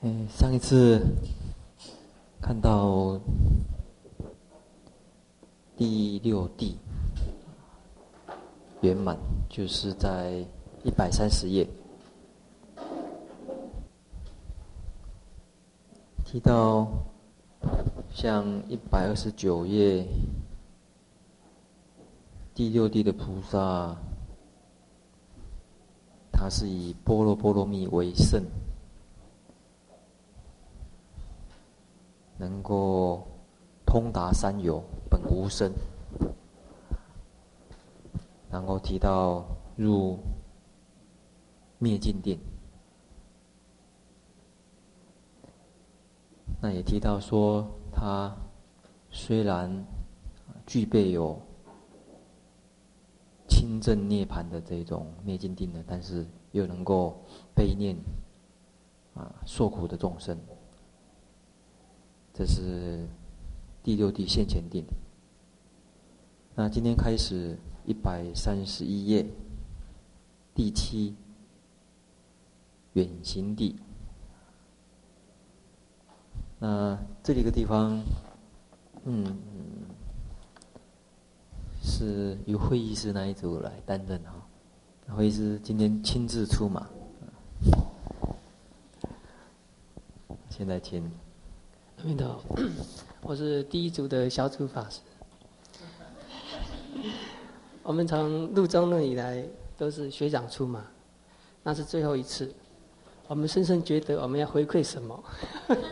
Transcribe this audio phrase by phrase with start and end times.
[0.00, 1.04] 嗯，上一次
[2.40, 3.20] 看到
[5.76, 6.78] 第六地
[8.80, 10.46] 圆满，就是在
[10.84, 11.68] 一百三十页
[16.24, 16.86] 提到，
[18.14, 20.06] 像一百二十九页
[22.54, 23.96] 第六地的菩萨，
[26.30, 28.40] 他是以波罗波罗蜜为圣。
[32.38, 33.26] 能够
[33.84, 35.72] 通达三有，本无生，
[38.50, 39.44] 然后提到
[39.76, 40.18] 入
[41.78, 42.38] 灭尽定，
[46.60, 48.34] 那也提到说他
[49.10, 49.84] 虽然
[50.66, 51.40] 具备有
[53.48, 57.20] 清正涅槃的这种灭尽定的，但是又能够
[57.54, 57.96] 悲念
[59.14, 60.38] 啊受苦的众生。
[62.38, 63.04] 这是
[63.82, 64.84] 第六地现前定。
[66.54, 69.26] 那今天开始一百三十一页，
[70.54, 71.16] 第七
[72.92, 73.74] 远行地。
[76.60, 78.00] 那这里一个地方，
[79.02, 79.36] 嗯，
[81.82, 84.46] 是由会议室那一组来担任哈。
[85.12, 86.88] 会议室今天亲自出马。
[90.48, 91.10] 现在请。
[91.98, 92.40] 阿弥陀，
[93.22, 95.00] 我是第一组的小组法师。
[97.82, 99.44] 我们从入中论以来
[99.76, 100.80] 都是学长出马，
[101.64, 102.54] 那是最后一次。
[103.26, 105.24] 我们深深觉得我们要回馈什么，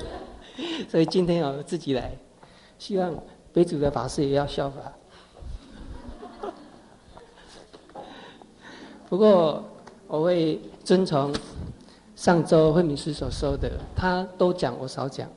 [0.89, 2.17] 所以今天我自己来，
[2.79, 3.13] 希望
[3.53, 4.93] 北组的法师也要效法。
[9.11, 9.65] 不过
[10.07, 11.35] 我会遵从
[12.15, 15.29] 上周慧敏师所说的，他都讲，我少讲。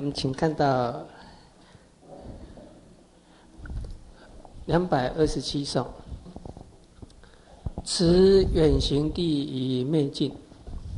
[0.00, 1.06] 我们请看到
[4.64, 5.86] 两百二十七颂，
[7.84, 10.32] 此远行地与灭尽，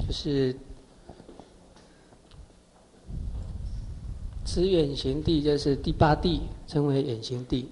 [0.06, 0.54] 就是
[4.44, 7.66] 此远行地就是第八地，称为远行地。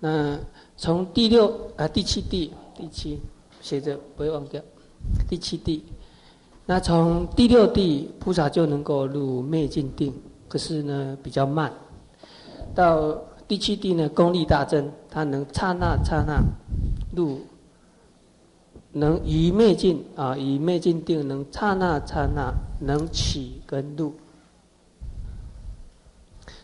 [0.00, 0.40] 那
[0.78, 3.20] 从第六啊第七地，第七
[3.60, 4.62] 写着不会忘掉。
[5.28, 5.84] 第七地，
[6.64, 10.10] 那从第六地菩萨就能够入灭尽定，
[10.48, 11.72] 可是呢比较慢。
[12.74, 13.16] 到
[13.46, 16.42] 第七地呢功力大增，他能刹那刹那
[17.14, 17.40] 入，
[18.92, 24.14] 能于灭尽啊，于灭尽定能刹那刹那能起跟入，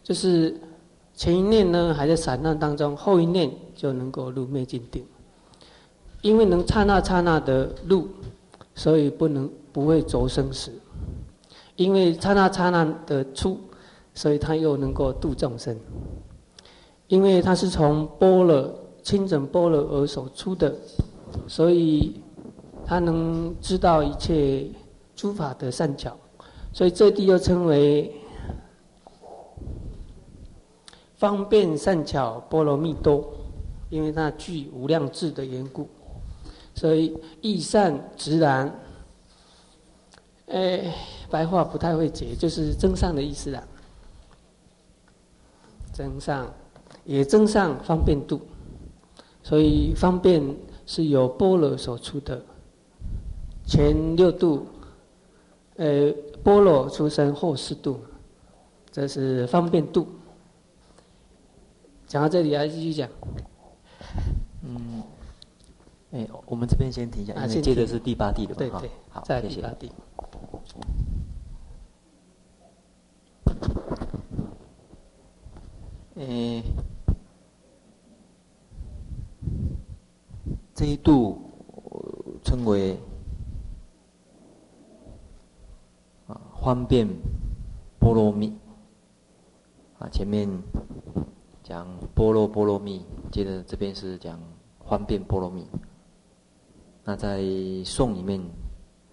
[0.02, 0.58] 就是
[1.14, 5.04] 前一念呢还在散乱当中，后一念就能够入灭尽定，
[6.22, 8.08] 因为能刹那刹那的入。
[8.76, 10.72] 所以不能不会着生死，
[11.76, 13.56] 因为刹那刹那的出，
[14.14, 15.76] 所以他又能够度众生。
[17.08, 20.74] 因为他是从般若清净般若而所出的，
[21.46, 22.20] 所以
[22.86, 24.66] 他能知道一切
[25.14, 26.16] 诸法的善巧，
[26.72, 28.10] 所以这地又称为
[31.16, 33.32] 方便善巧波罗蜜多，
[33.90, 35.86] 因为它具无量智的缘故。
[36.74, 38.74] 所以易善直然，
[40.48, 40.92] 哎，
[41.30, 43.62] 白话不太会解，就是真善的意思啦。
[45.94, 46.52] 增上，
[47.04, 48.40] 也增上方便度，
[49.44, 50.42] 所以方便
[50.84, 52.42] 是由般若所出的。
[53.64, 54.66] 前六度，
[55.76, 56.12] 呃，
[56.42, 58.00] 般若出生后四度，
[58.90, 60.08] 这是方便度。
[62.08, 63.08] 讲到这里，还继续讲。
[64.62, 65.02] 嗯
[66.10, 69.92] 哎，我们这边先停一下，因为接的是第八地的嘛，对对，好，在第八地。
[76.16, 76.62] 哎，
[80.72, 81.50] 这一度
[82.44, 82.96] 称为
[86.28, 86.40] 啊
[86.94, 87.08] 方便
[87.98, 88.56] 波罗蜜
[89.98, 90.48] 啊，前面
[91.60, 94.38] 讲波罗波罗蜜，接着这边是讲
[94.86, 95.66] 方便波罗蜜。
[97.02, 97.42] 那在
[97.84, 98.40] 颂里面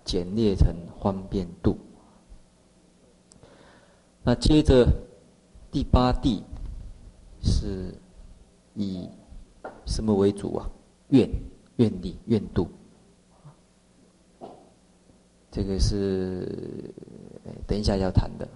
[0.06, 1.76] 简列成方便度。
[4.22, 4.86] 那接着
[5.72, 6.44] 第八地
[7.42, 7.96] 是
[8.76, 9.10] 以
[9.88, 10.70] 什么为主啊？
[11.08, 11.28] 愿
[11.78, 12.68] 愿力愿度。
[15.50, 16.94] 这个是
[17.68, 18.48] 等一下要谈的，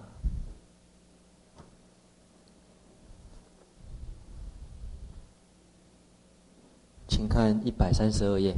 [7.08, 8.56] 请看一百三十二页，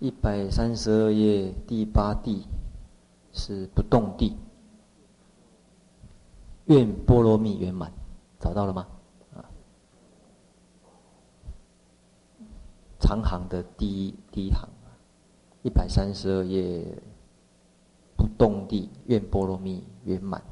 [0.00, 2.46] 一百三十二页第八地
[3.32, 4.36] 是不动地，
[6.66, 7.92] 愿波罗蜜圆满，
[8.40, 8.86] 找到了吗？
[13.00, 14.68] 长行的第一第一行，
[15.62, 16.84] 一百三十二页
[18.16, 20.42] 不动地，愿波罗蜜圆满。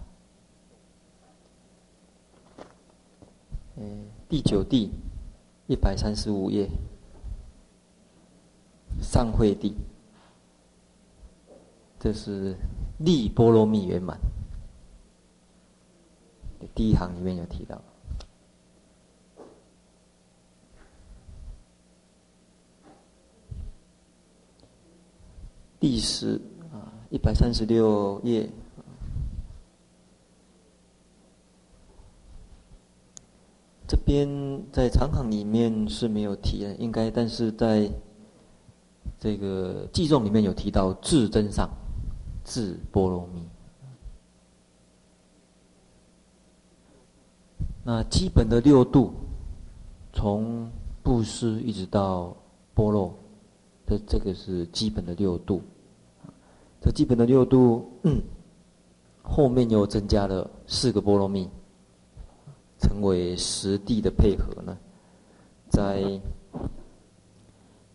[4.29, 4.91] 第九地，
[5.67, 6.69] 一百三十五页，
[9.03, 9.77] 上会地，
[11.99, 12.57] 这是
[12.99, 14.19] 利波罗蜜圆满。
[16.75, 17.81] 第一行里面有提到。
[25.79, 26.41] 第十
[26.73, 28.49] 啊，一百三十六页。
[33.89, 34.29] 这边
[34.73, 37.89] 在长行里面是没有提的，应该，但是在
[39.21, 41.71] 这个偈颂里面有提到至真上，
[42.45, 43.47] 至波罗蜜。
[47.85, 49.15] 那基本的六度，
[50.13, 50.69] 从
[51.05, 52.37] 布施一直到
[52.75, 53.17] 般若，
[53.87, 55.63] 这这个是基本的六度。
[56.81, 58.21] 这基本的六度，嗯，
[59.23, 61.49] 后面又增加了四个波罗蜜。
[62.79, 64.77] 成为十地的配合呢，
[65.71, 66.21] 在，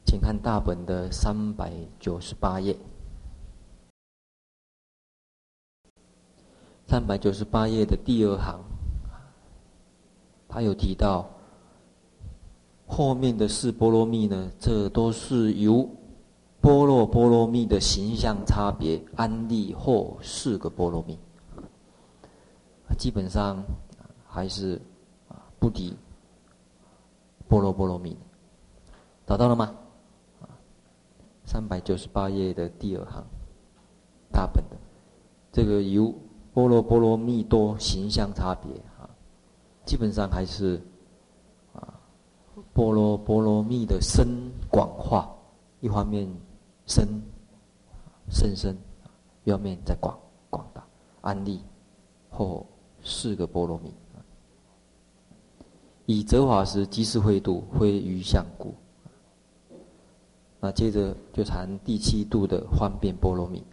[0.04, 2.76] 请看大本的三百九十八页，
[6.88, 8.60] 三百九十八页的第二行，
[10.50, 11.30] 他有提到
[12.92, 15.90] 后面的四波罗蜜呢，这都是由
[16.60, 21.18] 波若波罗蜜的形象差别安立后四个波罗蜜，
[22.98, 23.64] 基本上。
[24.34, 24.82] 还是，
[25.60, 25.94] 不敌
[27.50, 28.16] 波罗波罗蜜，
[29.28, 29.76] 找到了吗？
[31.44, 33.22] 三百九十八页的第二行，
[34.32, 34.78] 大本的
[35.52, 36.16] 这个由
[36.54, 39.04] 波罗波罗蜜多形象差别啊，
[39.84, 40.82] 基本上还是，
[42.74, 44.28] 波罗波罗蜜的深
[44.70, 45.30] 广化，
[45.82, 46.28] 一方面
[46.88, 47.08] 深
[48.30, 48.78] 甚深，
[49.44, 50.18] 一方面再广
[50.50, 50.84] 广大，
[51.22, 51.60] 安立
[52.30, 52.66] 或
[53.04, 53.94] 四个波罗蜜。
[56.06, 58.74] 以折法时，即是会度，非余相故。
[60.60, 63.64] 那接着就谈第七度的方便波罗蜜。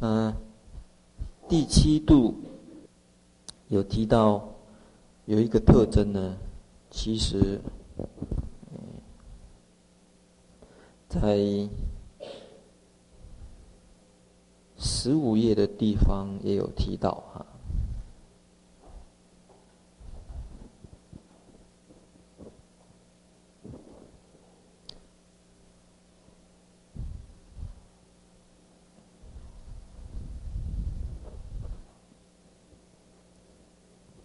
[0.00, 0.34] 嗯，
[1.48, 2.34] 第七度
[3.68, 4.42] 有提到
[5.26, 6.36] 有一个特征呢，
[6.90, 7.60] 其实，
[11.08, 11.38] 在
[14.76, 17.46] 十五页的地方也有提到哈。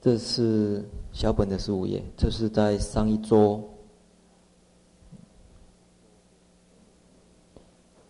[0.02, 3.64] 这是小本的十五页，这是在上一周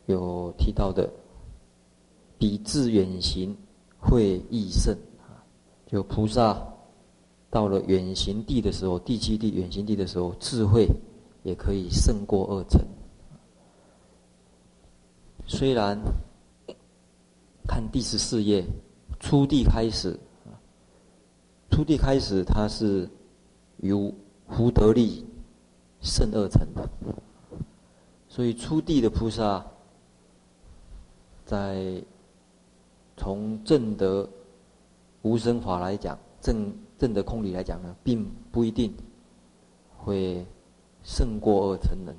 [0.07, 1.07] 有提到的，
[2.39, 3.55] 彼至远行
[3.99, 5.37] 会益胜啊，
[5.85, 6.59] 就菩萨
[7.51, 10.87] 到了远行地的时候，第七地远行地的时候，智慧
[11.43, 12.81] 也可以胜过二乘。
[15.45, 15.95] 虽然
[17.67, 18.65] 看第十四页，
[19.19, 20.19] 初地开始。
[21.75, 23.09] 初地开始，它是
[23.79, 24.09] 由
[24.47, 25.25] 福德力
[25.99, 26.89] 胜二乘的，
[28.29, 29.61] 所以初地的菩萨，
[31.45, 32.01] 在
[33.17, 34.25] 从正得
[35.21, 38.95] 无生法来讲，证证得空理来讲呢，并不一定
[39.97, 40.45] 会
[41.03, 42.15] 胜过二乘人，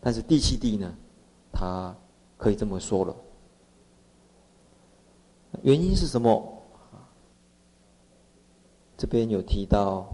[0.00, 0.94] 但是第七地呢，
[1.50, 1.92] 他
[2.36, 3.16] 可以这么说了，
[5.62, 6.54] 原因是什么？
[8.98, 10.08] 这边有提到，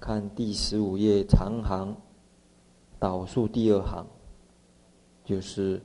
[0.00, 1.96] 看第十五页长行
[2.98, 4.04] 导数第二行，
[5.24, 5.80] 就是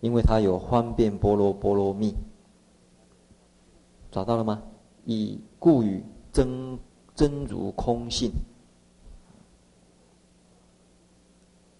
[0.00, 2.14] 因为它有方便波罗波罗蜜，
[4.10, 4.62] 找到了吗？
[5.04, 6.78] 以故与真
[7.14, 8.32] 真如空性，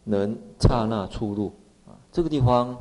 [0.04, 1.46] 能刹那出入
[1.86, 2.76] 啊，这个地方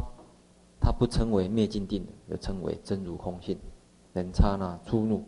[0.82, 3.58] 它不称为灭尽定的，又称为真如空性，
[4.12, 5.24] 能刹那出入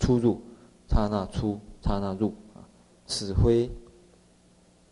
[0.00, 0.40] 出入。
[0.92, 2.60] 刹那出，刹那入，啊，
[3.06, 3.70] 此非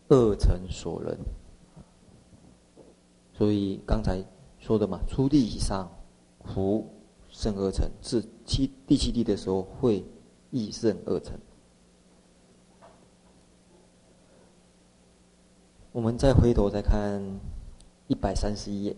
[0.09, 1.15] 二乘所能。
[3.31, 4.19] 所以刚才
[4.57, 5.87] 说的嘛，初地以上，
[6.43, 6.87] 福
[7.29, 10.03] 胜二乘，是七第七地的时候会
[10.49, 11.37] 益胜二乘。
[15.91, 17.21] 我们再回头再看
[18.07, 18.95] 一百三十一页，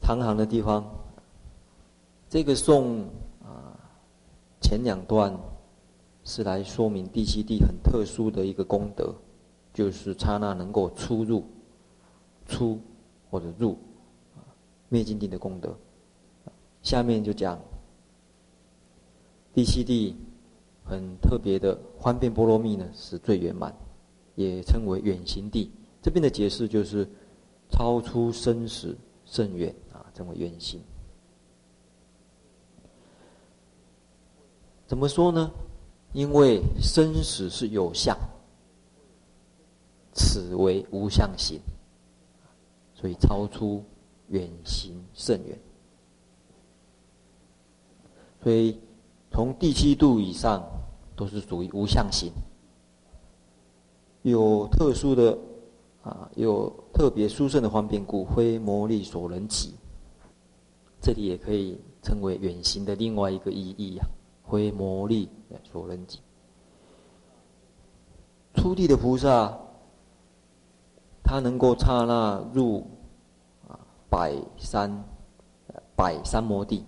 [0.00, 0.88] 唐行的地方，
[2.28, 3.08] 这个颂，
[4.66, 5.32] 前两段
[6.24, 9.14] 是来说明第七地很特殊的一个功德，
[9.72, 11.44] 就是刹那能够出入、
[12.48, 12.80] 出
[13.30, 13.78] 或者入
[14.88, 15.72] 灭尽地的功德。
[16.82, 17.60] 下面就讲
[19.54, 20.16] 第七地
[20.84, 23.72] 很特别的方便波罗蜜呢，是最圆满。
[24.34, 25.70] 也称为远行地，
[26.02, 27.08] 这边的解释就是
[27.70, 30.80] 超出生死甚远啊，称为远行。
[34.86, 35.50] 怎么说呢？
[36.12, 38.16] 因为生死是有相，
[40.14, 41.60] 此为无相行，
[42.94, 43.84] 所以超出
[44.28, 45.58] 远行甚远。
[48.42, 48.78] 所以
[49.32, 50.64] 从第七度以上
[51.16, 52.32] 都是属于无相行。
[54.22, 55.36] 有特殊的
[56.02, 59.74] 啊，有特别殊胜的方便故，非魔力所能及。
[61.02, 64.08] 这里也可以称为远行的另外一个意义啊，
[64.50, 65.28] 非魔力
[65.70, 66.20] 所能及。
[68.54, 69.58] 初地的菩萨，
[71.22, 72.86] 他能够刹那入
[73.68, 75.04] 啊百三
[75.94, 76.84] 百三摩地，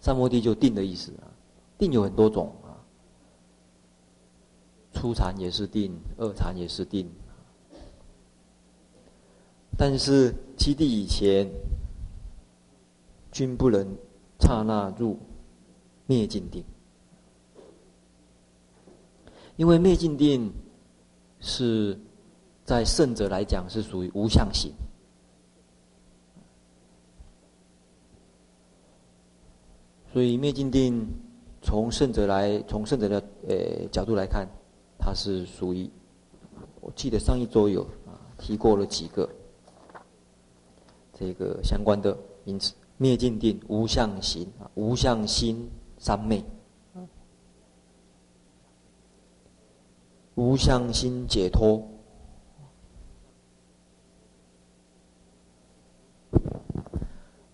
[0.00, 1.28] 三摩地就定的意思啊，
[1.76, 2.80] 定有很多种啊。
[4.92, 7.10] 初禅也是定，二禅也是定，
[9.76, 11.50] 但是七地以前
[13.30, 13.86] 均不能
[14.40, 15.18] 刹那入
[16.06, 16.64] 灭尽定，
[19.56, 20.52] 因为灭尽定
[21.40, 21.98] 是
[22.64, 24.72] 在圣者来讲是属于无相行，
[30.12, 31.08] 所以灭尽定
[31.62, 34.48] 从圣者来，从圣者的呃角度来看。
[34.96, 35.90] 它是属于，
[36.80, 39.28] 我记得上一周有啊提过了几个
[41.12, 45.68] 这个相关的名词：灭尽定、无相行、无相心、
[46.04, 46.44] 三昧、
[50.34, 51.82] 无相心解脱。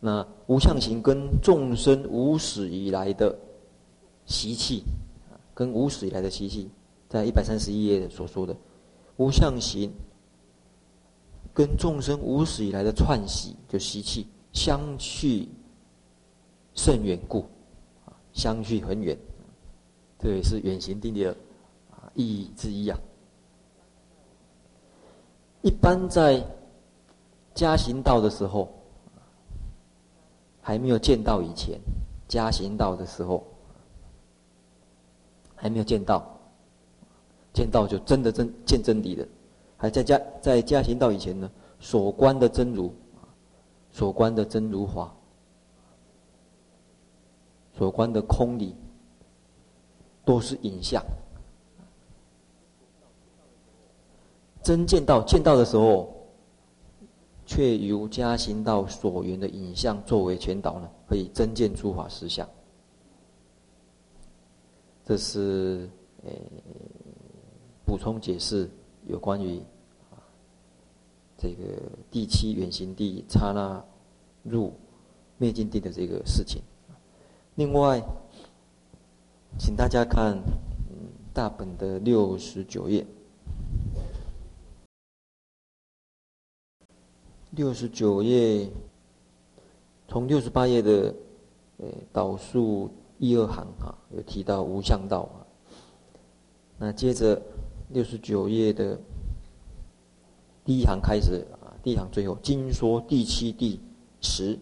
[0.00, 3.38] 那无相行跟众生无始以来的
[4.26, 4.82] 习气，
[5.54, 6.68] 跟无始以来的习气。
[7.08, 8.56] 在一百三十一页所说的
[9.16, 9.92] 无相行，
[11.54, 15.46] 跟众生无始以来的串习，就习气相去
[16.74, 17.44] 甚远故，
[18.40, 19.18] 相去很远，
[20.18, 21.36] 这也是远行定的
[21.90, 22.98] 啊意义之一啊。
[25.60, 26.42] 一般在
[27.54, 28.72] 加行道的时候，
[30.62, 31.78] 还没有见到以前，
[32.28, 33.44] 加行道的时候，
[35.54, 36.24] 还没有见到。
[37.52, 39.28] 见到就真的真见真理的，
[39.76, 42.94] 还在加在加行道以前呢，所观的真如，
[43.90, 45.12] 所观的真如法，
[47.80, 48.76] 所观的空理，
[50.22, 51.02] 都是影像。
[54.62, 56.14] 真见到见到的时候，
[57.46, 62.46] 却由加行道所缘的影像作为全导呢，可以真见诸法实相。
[65.02, 65.88] 这是
[66.24, 66.38] 诶。
[67.86, 68.70] 补充解释
[69.06, 69.58] 有关于
[71.38, 71.64] 这个
[72.10, 73.82] 第七远行地刹那
[74.42, 74.74] 入
[75.38, 76.60] 灭尽地的这个事情。
[77.60, 78.02] 另外，
[79.58, 80.34] 请大家看
[81.34, 83.06] 大本的六十九页，
[87.50, 88.66] 六十九页
[90.08, 91.14] 从六十八页的
[91.76, 95.44] 呃导数一二行啊，有提到无相道啊，
[96.78, 97.38] 那接着。
[97.92, 98.96] 六十九页的
[100.64, 103.80] 第一行开始啊，第一行最后，经说第七第
[104.20, 104.56] 十，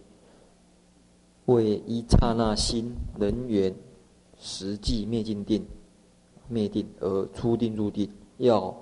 [1.48, 3.74] 为一刹那心能源
[4.38, 5.66] 实际灭尽定
[6.46, 8.74] 灭定而出定入定，要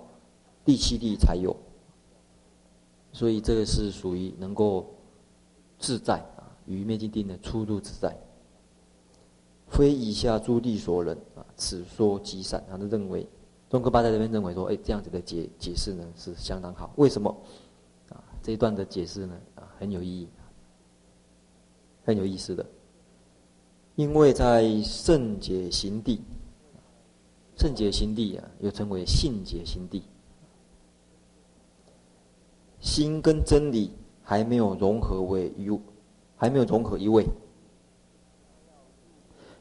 [0.65, 1.57] 第七地才有。
[3.13, 4.85] 所以这个是属于能够
[5.79, 8.15] 自在啊，于灭尽定的出入自在，
[9.69, 13.27] 非以下诸地所能啊，此说极善，他都认为。
[13.69, 16.93] 宗喀巴在这边认为说，哎，这样子的解解释呢是相当好。
[16.97, 17.37] 为什么？
[18.11, 20.29] 啊，这一段的解释呢，啊，很有意义，
[22.07, 22.65] 很有意思的。
[23.97, 26.23] 因为在圣解行地，
[27.59, 30.03] 圣解行地啊，又称为信解行地，
[32.81, 35.69] 心跟真理还没有融合为一，
[36.37, 37.27] 还没有融合一位，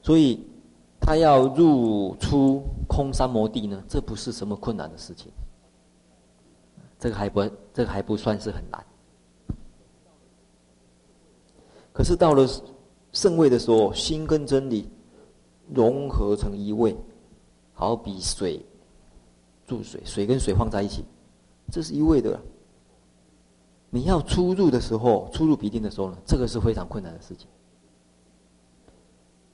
[0.02, 0.40] 所以。
[0.98, 5.32] 他要入出空三摩地呢，这不是什么困难的事情。
[6.98, 8.84] 这个还不这个还不算是很难。
[11.96, 12.46] 可是到了
[13.14, 14.90] 圣位的时候，心跟真理
[15.74, 16.94] 融合成一位，
[17.74, 18.62] 好比水
[19.66, 21.06] 注水，水跟水放在一起，
[21.72, 22.38] 这是一位的。
[23.90, 27.48] 你要出入的时候，出入必定的时候呢，这个是非常困难的事情。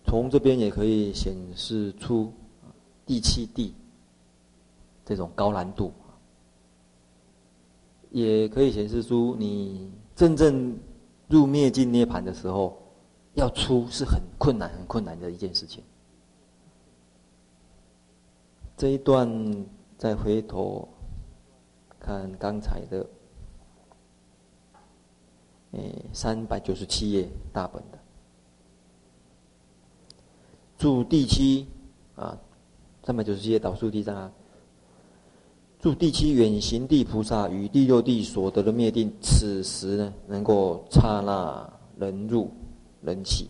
[0.04, 2.34] 从这边也可以显示出
[3.06, 3.76] 第七地
[5.06, 5.94] 这种高难度，
[8.10, 10.76] 也可以显示出你真正
[11.32, 12.78] 入灭尽涅槃的时候，
[13.34, 15.82] 要出是很困难、很困难的一件事情。
[18.76, 19.66] 这一段
[19.98, 20.88] 再回头
[22.00, 23.08] 看刚才的。
[25.74, 28.00] 诶，三百九十七页大本的，
[30.78, 31.66] 注第七
[32.18, 32.38] 啊，
[33.06, 34.30] 三百九十七页倒数第三啊，
[35.82, 42.52] 住第七远行地菩萨与第六地所得的灭定，此时呢能够刹那能入
[43.00, 43.50] 能起，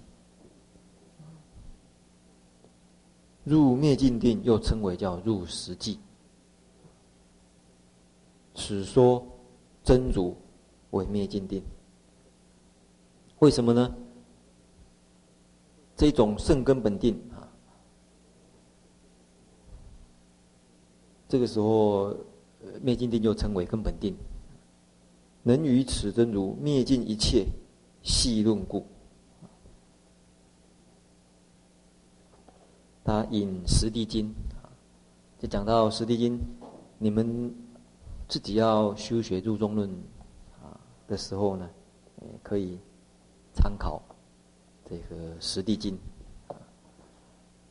[3.44, 6.00] 入灭尽定又称为叫入实际，
[8.56, 9.22] 此说
[9.84, 10.34] 真如
[10.92, 11.62] 为灭尽定。
[13.40, 13.94] 为什么呢？
[15.98, 17.44] 这种胜根本定啊，
[21.32, 22.14] 这个时候
[22.82, 24.14] 灭尽定就称为根本定，
[25.44, 27.48] 能于此真如灭尽一切
[28.04, 28.86] 细论故。
[33.06, 34.36] 他引十地经，
[35.40, 36.38] 就讲到十地经，
[36.98, 37.56] 你们
[38.28, 39.90] 自己要修学入中论
[40.62, 40.76] 啊
[41.08, 41.70] 的时候呢，
[42.44, 42.78] 可以。
[43.54, 44.02] 参考
[44.90, 46.00] 这个十地经，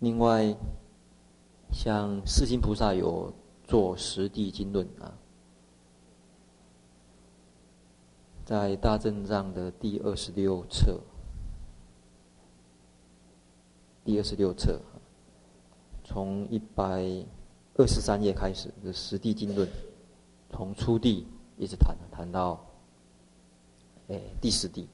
[0.01, 0.55] 另外
[1.73, 3.33] 像四心菩萨有
[3.71, 5.15] 做实地经论啊，
[8.45, 10.99] 在大正藏的第二十六册，
[14.05, 14.81] 第二十六册，
[16.03, 17.25] 从一百
[17.77, 19.69] 二十三页开始的实地经论，
[20.51, 21.25] 从初地
[21.57, 22.59] 一直谈谈到
[24.09, 24.89] 哎第十地。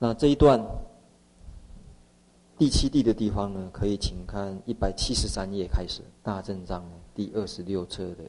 [0.00, 0.60] 那这一段
[2.56, 6.82] 第七地的地方呢，可以请看一百七十三页开始，大正藏
[7.18, 8.22] 第二十六册的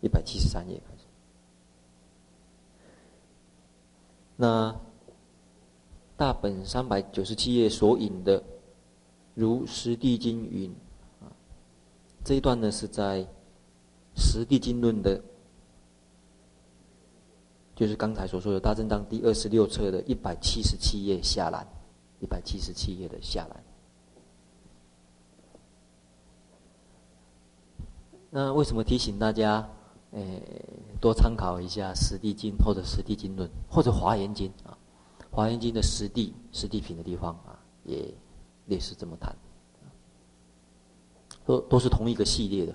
[0.00, 1.02] 一百七十三页开始。
[4.36, 4.72] 那
[6.16, 8.40] 大本三百九十七页所引的，
[9.34, 10.72] 如实地经云
[11.20, 11.26] 啊，
[12.24, 13.26] 这一段呢是在
[14.14, 15.20] 实地经论的。
[17.74, 21.66] 就是刚才所说的大正藏第二十六册的一百七十七页下栏，
[22.20, 23.60] 一百七十七页的下栏。
[28.36, 29.64] 那为什么提醒大家，
[30.10, 30.42] 诶，
[31.00, 34.76] 多参考一下《十地经》或者《十地经论》或者《华严经》啊，
[35.30, 38.12] 《华严经》的十地、十地品的地方啊，也
[38.66, 39.32] 类似这么谈，
[41.46, 42.74] 都都是同一个系列的，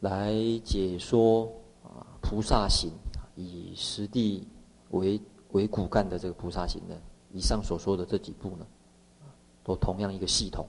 [0.00, 0.32] 来
[0.64, 1.44] 解说
[1.84, 2.06] 啊。
[2.22, 2.90] 菩萨行，
[3.36, 4.48] 以十地
[4.92, 6.96] 为为骨干的这个菩萨行呢，
[7.34, 8.66] 以上所说的这几部呢，
[9.62, 10.66] 都同样一个系统。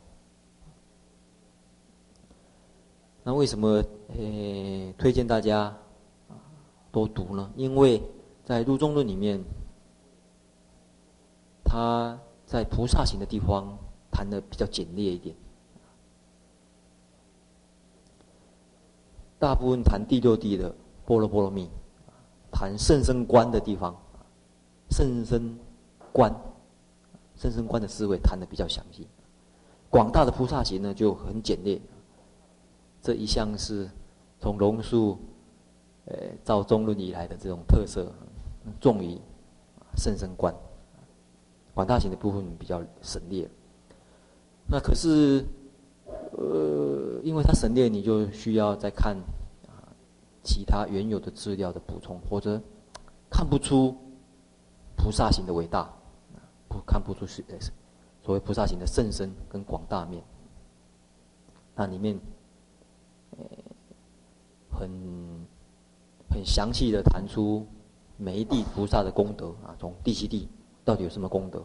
[3.24, 3.84] 那为什么
[4.18, 5.76] 诶推荐大家
[6.92, 7.52] 多读呢？
[7.56, 8.02] 因为
[8.44, 9.44] 在入中论里面，
[11.64, 13.78] 他在菩萨行的地方
[14.12, 15.36] 谈的比较简略一点，
[19.40, 20.74] 大部分谈第六地的。
[21.04, 21.68] 波罗波罗蜜，
[22.52, 23.94] 谈甚深观的地方，
[24.92, 25.58] 甚深
[26.14, 26.34] 观，
[27.36, 29.06] 甚深观的思维谈的比较详细。
[29.90, 31.82] 广大的菩萨行呢就很简略。
[33.02, 33.90] 这一项是
[34.40, 35.18] 从龙树，
[36.06, 38.12] 呃，造中论以来的这种特色，
[38.80, 39.20] 重于
[39.98, 40.54] 甚深观。
[41.74, 43.50] 广大行的部分比较省略。
[44.68, 45.46] 那可是，
[46.38, 49.18] 呃，因为它省略，你就需要再看。
[50.44, 52.60] 其他原有的资料的补充，或者
[53.30, 53.96] 看不出
[54.98, 55.88] 菩萨行的伟大，
[56.68, 57.46] 不看不出是
[58.24, 60.24] 所谓菩萨行的甚深跟广大面。
[61.76, 62.20] 那里面，
[63.38, 63.46] 呃
[64.70, 64.90] 很
[66.30, 67.66] 很详细的谈出
[68.18, 70.48] 每一地菩萨的功德啊，从第七地
[70.84, 71.64] 到底有什么功德。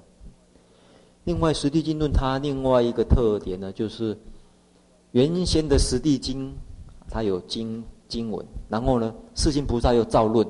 [1.25, 4.17] 另外，十地经论它另外一个特点呢，就是
[5.13, 6.55] 原先的十地经，
[7.11, 7.85] 它有经。
[8.09, 10.47] 经文，然后呢，世亲菩萨又造论，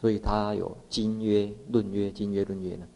[0.00, 2.86] 所以他有经约、论约、经约、论约呢，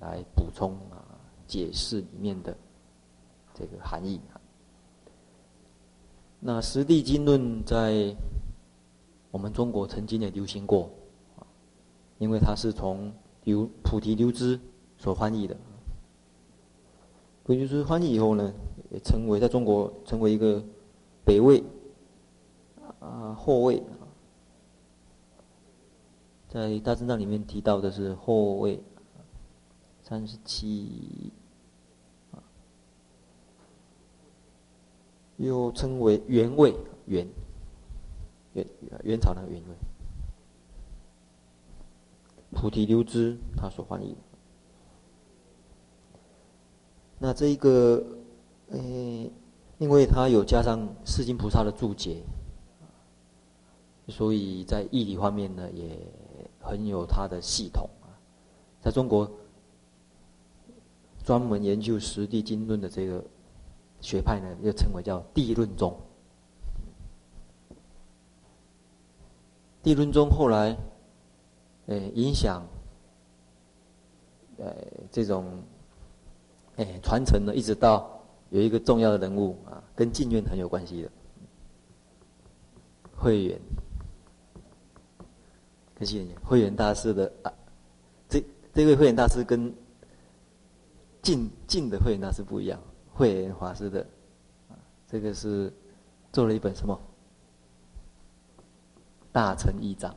[0.00, 1.06] 来补充啊，
[1.46, 2.52] 解释里面的
[3.54, 4.20] 这个含义。
[6.40, 8.14] 那《十地经论》在
[9.30, 10.90] 我们中国曾经也流行过，
[12.18, 13.12] 因为它是从
[13.44, 14.60] 刘菩提流支
[14.98, 15.56] 所翻译的。
[17.42, 18.52] 菩提流支翻译以后呢，
[18.90, 20.62] 也成为在中国成为一个
[21.24, 21.62] 北魏
[23.00, 23.82] 啊后魏。
[26.48, 28.80] 在大正藏里面提到的是后魏
[30.02, 31.32] 三十七，
[35.36, 36.74] 又称为元魏
[37.06, 37.28] 元
[38.54, 38.66] 元
[39.04, 39.74] 元朝那个元魏，
[42.52, 44.16] 菩提流支他所翻译。
[47.18, 48.04] 那这一个，
[48.68, 48.78] 呃，
[49.78, 52.22] 因为他有加上世经菩萨的注解，
[54.08, 55.98] 所以在义理方面呢也。
[56.58, 58.10] 很有它的系统啊，
[58.80, 59.30] 在中国
[61.22, 63.24] 专门研究《十地经论》的这个
[64.06, 65.92] 学派呢，又称为叫地论宗。
[69.82, 70.76] 地论宗后来，
[71.86, 72.64] 呃，影响，
[74.58, 74.72] 呃，
[75.10, 75.60] 这种，
[76.76, 81.10] 哎，传承呢，一直到有一个重要的人物啊，跟净愿很有关系的，
[83.16, 83.60] 慧远。
[85.98, 87.52] 可惜，慧远大师的啊，
[88.28, 88.40] 这
[88.72, 89.74] 这位慧远大师跟
[91.22, 92.80] 净净的慧远大师不一样。
[93.16, 94.06] 慧远法师的，
[95.06, 95.72] 这个是
[96.30, 96.94] 做了一本什么
[99.32, 100.12] 《大乘义章》。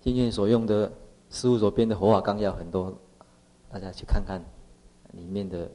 [0.00, 0.86] 今天所用的
[1.30, 2.96] 师父所编的《佛法纲要》很多，
[3.68, 4.40] 大家去看看
[5.14, 5.68] 里面的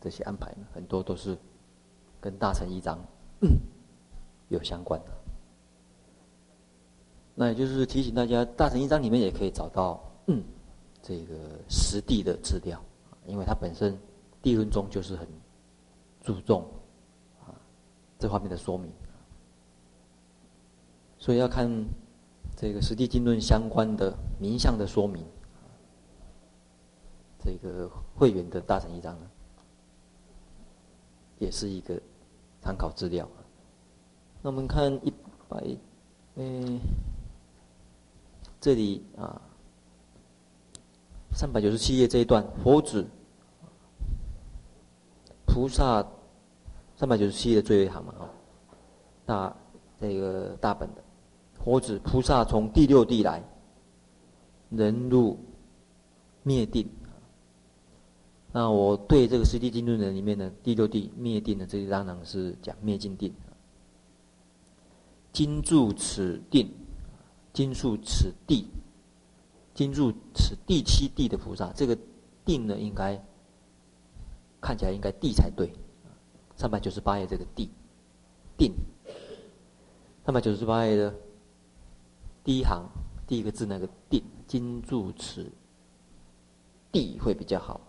[0.00, 1.38] 这些安排，很多都是
[2.20, 2.98] 跟《大乘义章
[4.48, 5.12] 》有相关的。
[7.36, 10.42] 那也就是提醒大家，《大乘义章》里面也可以找到，嗯，
[11.00, 11.34] 这个
[11.68, 12.82] 实地的资料，
[13.24, 13.96] 因为它本身
[14.46, 15.26] 地论中就是很
[16.22, 16.64] 注重
[17.40, 17.50] 啊
[18.16, 18.88] 这方面的说明，
[21.18, 21.68] 所以要看
[22.56, 25.26] 这个《十地经论》相关的名相的说明，
[27.40, 29.26] 这个会员的《大乘一章》呢，
[31.40, 32.00] 也是一个
[32.62, 33.28] 参考资料。
[34.42, 35.12] 那我们看一
[35.48, 35.76] 百，
[36.36, 36.78] 嗯。
[38.60, 39.42] 这里啊，
[41.32, 43.06] 三百九十七页这一段，佛子
[45.56, 46.06] 菩萨
[46.96, 48.28] 三百九十七页的最后一行嘛，哦，
[49.24, 49.56] 大
[49.98, 51.02] 这个大本的
[51.54, 53.42] 佛子菩萨从第六地来，
[54.68, 55.38] 能入
[56.42, 56.86] 灭定。
[58.52, 63.32] 那我对这个《十地经论》的里面的第六地灭定的这个当然是讲灭尽定，
[65.32, 66.70] 今住此定。
[67.54, 68.68] 今住此地，
[69.72, 71.96] 今住此第七地的菩萨，这个
[72.44, 73.18] 定呢，应该
[74.66, 75.72] 看起来应该地才对。
[76.56, 77.70] 三百九十八页这个地，
[78.58, 78.74] 定。
[80.24, 81.14] 三百九十八页的
[82.42, 82.84] 第一行
[83.28, 85.48] 第一个字那个定，今住此
[86.90, 87.80] 地会比较好。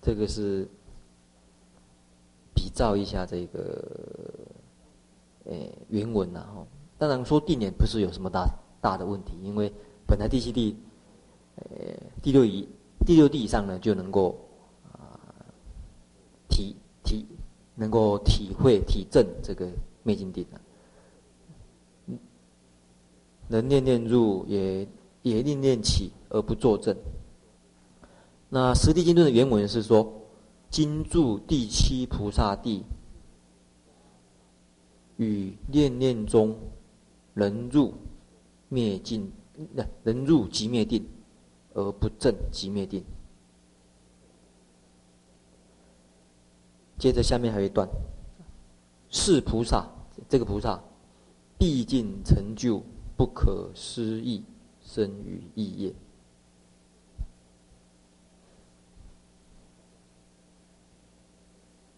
[0.00, 0.66] 这个是
[2.54, 3.78] 比照一下这个。
[5.44, 8.48] 诶，原文呐，哈，当然说定也不是有什么大
[8.80, 9.70] 大的问题，因为
[10.06, 10.78] 本来第七地，
[11.56, 12.68] 呃，第六以
[13.06, 14.38] 第六地以上呢，就能够
[14.92, 15.20] 啊
[16.48, 17.26] 体体
[17.74, 19.70] 能够体会体证这个
[20.02, 20.60] 灭尽定了，
[23.48, 24.86] 能念念入也
[25.22, 26.96] 也念念起而不作证。
[28.48, 30.12] 那《十地经论》的原文是说：
[30.70, 32.84] 今住第七菩萨地。
[35.16, 36.58] 与念念中，
[37.34, 37.94] 能入
[38.68, 39.30] 灭尽，
[40.02, 41.06] 能入即灭定，
[41.74, 43.04] 而不正即灭定。
[46.98, 47.86] 接着下面还有一段，
[49.10, 49.86] 是菩萨，
[50.28, 50.80] 这个菩萨，
[51.58, 52.82] 毕竟成就
[53.16, 54.42] 不可思议
[54.82, 55.92] 生于意业。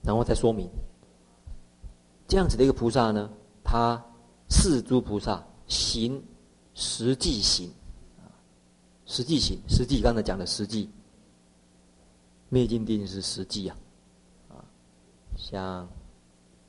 [0.02, 0.68] 然后再说明。
[2.28, 3.30] 这样子的一个菩萨呢，
[3.62, 4.02] 他
[4.48, 6.20] 是诸菩萨行
[6.74, 7.70] 实际行，
[9.06, 10.90] 实际行，实际刚才讲的实际，
[12.48, 13.76] 灭尽定是实际啊，
[14.48, 14.64] 啊，
[15.36, 15.88] 像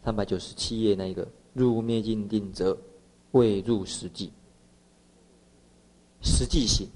[0.06, 2.78] 三百九十七页那个入灭尽定则
[3.32, 4.32] 未入实际，
[6.22, 6.88] 实际行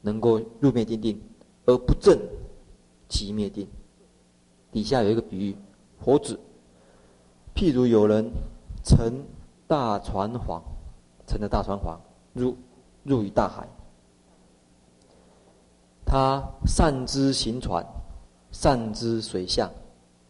[0.00, 1.20] 能够入灭尽定
[1.66, 2.18] 而不证
[3.06, 3.68] 即灭定，
[4.72, 5.56] 底下有一个比喻，
[6.00, 6.40] 佛子。
[7.54, 8.30] 譬如有人
[8.82, 9.24] 乘
[9.66, 10.62] 大船舫，
[11.26, 11.98] 乘着大船舫
[12.32, 12.56] 入
[13.02, 13.68] 入于大海，
[16.06, 17.84] 他善知行船，
[18.52, 19.68] 善知水相，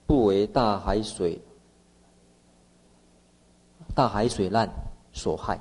[0.07, 1.39] 不为大海水、
[3.95, 4.67] 大海水难
[5.12, 5.61] 所害。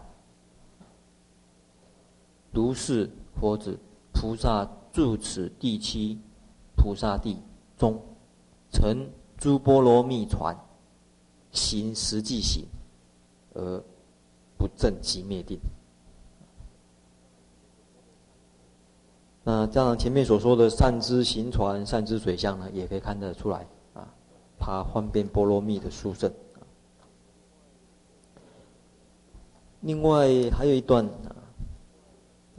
[2.54, 3.78] 如是佛子，
[4.13, 6.17] 菩萨住此第七
[6.78, 7.38] 菩萨地
[7.78, 8.01] 中，
[8.71, 10.58] 乘诸波罗蜜船，
[11.51, 12.65] 行实际行，
[13.54, 13.84] 而
[14.58, 15.60] 不证其灭定。
[19.47, 24.12] 那当然，前面所说的善知行船、善知水相呢，也可以看得出来啊，
[24.58, 26.34] 他方便波罗蜜的殊胜。
[29.81, 31.29] 另外还有一段啊，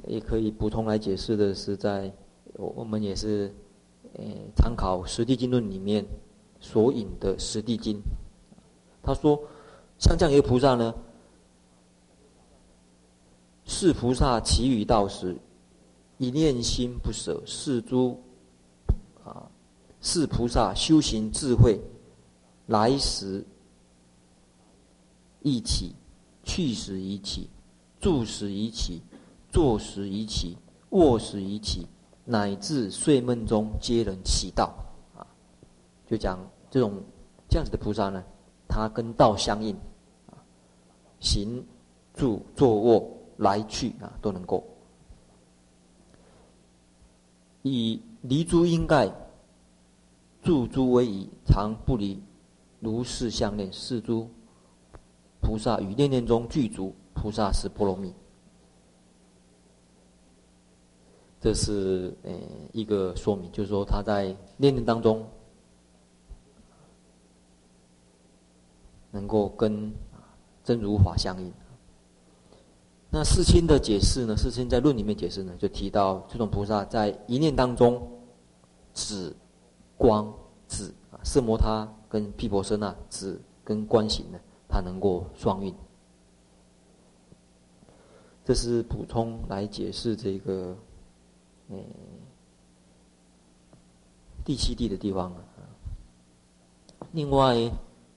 [0.07, 2.13] 也可以补充来解释的是，在
[2.53, 3.53] 我我们也是
[4.15, 4.23] 呃
[4.55, 6.07] 参考《实地经论》里面
[6.61, 7.97] 所引的《实地经》，
[9.03, 9.37] 他说，
[9.99, 10.95] 像这样一个菩萨呢，
[13.65, 15.37] 是菩萨骑于道时。
[16.19, 18.19] 一念心不舍，是诸
[19.23, 19.51] 啊，
[20.01, 21.79] 是菩萨修行智慧，
[22.67, 23.45] 来时
[25.43, 25.95] 一起，
[26.43, 27.51] 去时一起，
[28.01, 29.03] 住时一起，
[29.51, 30.57] 坐时一起，
[30.91, 31.87] 卧时一起，
[32.25, 34.75] 乃至睡梦中皆能起到
[35.15, 35.27] 啊！
[36.07, 36.39] 就讲
[36.71, 37.03] 这种
[37.49, 38.25] 这样子的菩萨呢，
[38.67, 39.77] 他跟道相应
[40.31, 40.41] 啊，
[41.21, 41.63] 行
[42.15, 44.67] 住坐卧来去啊，都能够。
[47.69, 49.13] 以离诸应盖，
[50.41, 52.23] 住诸威仪，常不离
[52.79, 53.73] 如是相念。
[53.73, 54.31] 是诸
[55.41, 58.15] 菩萨与念念中具足菩萨是波罗蜜。
[61.41, 62.33] 这是呃
[62.73, 65.29] 一个说明，就是说他在念念当中
[69.11, 69.93] 能够跟
[70.63, 71.53] 真如法相应。
[73.19, 74.37] 那世亲的解释呢？
[74.37, 78.07] 世亲在论里面解释呢，就提到这种菩萨在一念当中，
[78.93, 79.35] 止、
[79.97, 80.23] 观、
[80.69, 85.75] 止啊，色摩他跟毗婆舍那止跟观行呢，他能够双运。
[88.45, 90.77] 这是补充来解释这个，
[91.71, 91.79] 呃，
[94.45, 95.41] 第七地的地方啊。
[97.13, 97.55] 另外，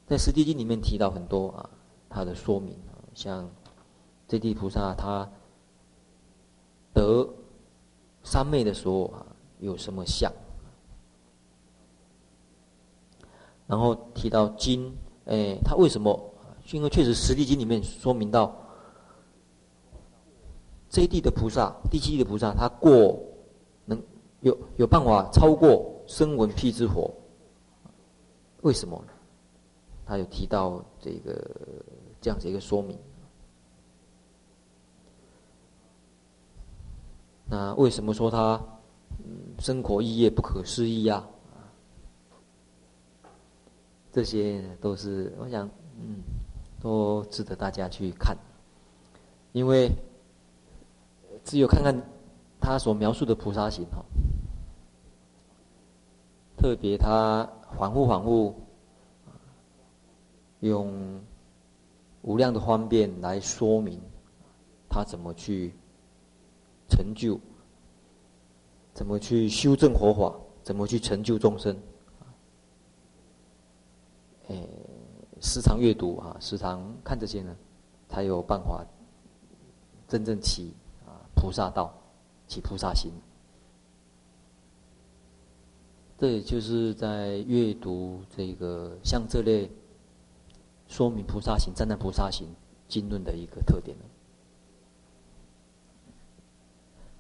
[0.05, 1.69] 在《十地经》里面提到很多啊，
[2.09, 3.49] 他的说明啊，像。
[4.29, 5.29] 这地菩萨他
[6.93, 7.27] 得
[8.23, 9.25] 三昧的时候啊，
[9.59, 10.31] 有什么相？
[13.65, 16.31] 然后提到经，哎，他为什么？
[16.71, 18.55] 因为确实《十地经》里面说明到，
[20.89, 23.19] 这地的菩萨，第七地的菩萨，他过
[23.85, 23.99] 能
[24.41, 27.11] 有有办法超过声闻辟支佛？
[28.61, 29.03] 为什么？
[30.05, 31.49] 他有提到这个
[32.21, 32.95] 这样子一个说明。
[37.49, 38.61] 那为什么说他
[39.57, 41.25] 生活意业不可思议呀？
[44.11, 45.67] 这些都是我想，
[45.99, 46.17] 嗯，
[46.79, 48.37] 都值得大家去看，
[49.51, 49.91] 因为
[51.43, 51.95] 只有看看
[52.59, 54.05] 他所描述的菩萨行哈，
[56.55, 58.55] 特别他反复反复
[60.59, 61.19] 用
[62.21, 63.99] 无量的方便来说明
[64.87, 65.73] 他怎么去。
[66.89, 67.39] 成就，
[68.93, 70.35] 怎么去修正佛法？
[70.61, 71.75] 怎么去成就众生？
[74.49, 74.67] 哎，
[75.41, 77.55] 时常阅读啊，时常看这些呢，
[78.07, 78.85] 才有办法
[80.07, 80.73] 真正起
[81.05, 81.93] 啊菩萨道，
[82.47, 83.11] 起菩萨心。
[86.17, 89.71] 这也就是在阅读这个像这类
[90.87, 92.47] 说明菩萨行、赞叹菩萨行
[92.87, 93.95] 经论的一个特点。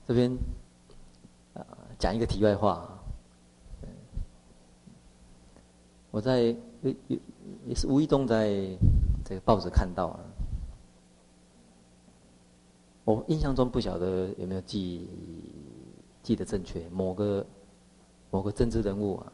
[0.09, 0.35] 这边
[1.53, 1.61] 啊，
[1.99, 2.99] 讲一个题外话。
[6.09, 6.95] 我在也
[7.67, 8.49] 也是无意中在
[9.23, 10.19] 这个报纸看到啊。
[13.05, 15.07] 我印象中不晓得有没有记
[16.23, 17.45] 记得正确，某个
[18.31, 19.31] 某个政治人物啊，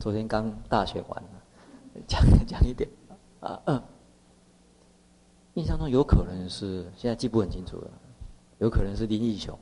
[0.00, 1.22] 昨天刚大选完，
[2.08, 2.90] 讲 讲一点
[3.38, 3.80] 啊，嗯，
[5.54, 7.90] 印象中有可能是现在记不很清楚了，
[8.58, 9.56] 有可能是林义雄。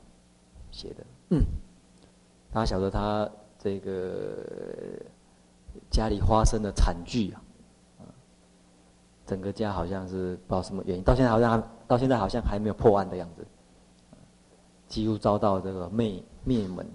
[0.77, 1.43] 写的，嗯，
[2.51, 5.01] 他晓得他这个
[5.89, 7.41] 家里发生的惨剧啊，
[9.25, 13.43] 整个家好像是不知道什么原因，到现在好像还到现在好像还没有破案的样子，
[14.87, 16.85] 几乎遭到这个灭灭门，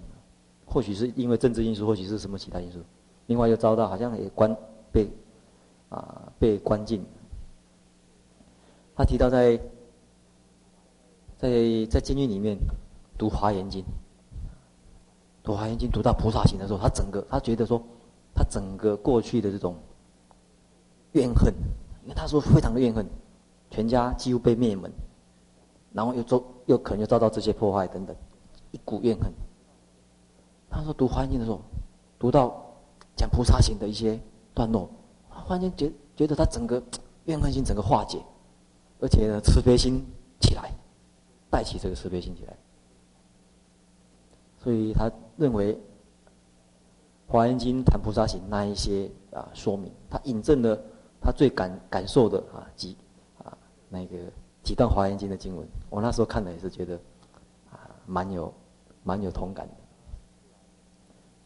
[0.65, 2.79] 或许是因为政治因素，或许是什么其他因素，
[3.25, 4.55] 另外又遭到好像也关
[4.93, 5.09] 被
[5.89, 7.03] 啊被关进。
[8.95, 9.59] 他提到在
[11.37, 11.49] 在
[11.89, 12.57] 在监狱里面。
[13.17, 13.83] 读华严经，
[15.43, 17.81] 读华严经读到菩萨行的时候，他整个他觉得说，
[18.33, 19.75] 他整个过去的这种
[21.13, 21.53] 怨恨，
[22.03, 23.05] 因为他说非常的怨恨，
[23.69, 24.91] 全家几乎被灭门，
[25.91, 28.15] 然后又遭又可能又遭到这些破坏等等，
[28.71, 29.31] 一股怨恨。
[30.69, 31.61] 他说读《华严经》的时候，
[32.17, 32.55] 读到
[33.15, 34.19] 讲菩萨行的一些
[34.55, 34.89] 段落，
[35.29, 36.81] 他忽然间觉觉得他整个
[37.25, 38.17] 怨恨心整个化解，
[38.99, 40.03] 而且呢慈悲心
[40.41, 40.73] 起来，
[41.51, 42.57] 带起这个慈悲心起来。
[44.63, 45.75] 所以他认为，
[47.27, 50.79] 《华严经》谈菩萨行那一些啊说明，他引证了
[51.19, 52.95] 他最感感受的啊几
[53.43, 53.57] 啊
[53.89, 54.17] 那个
[54.63, 55.67] 几段《华严经》的经文。
[55.89, 56.95] 我那时候看了也是觉得
[57.71, 58.53] 啊蛮有
[59.03, 59.73] 蛮有同感的。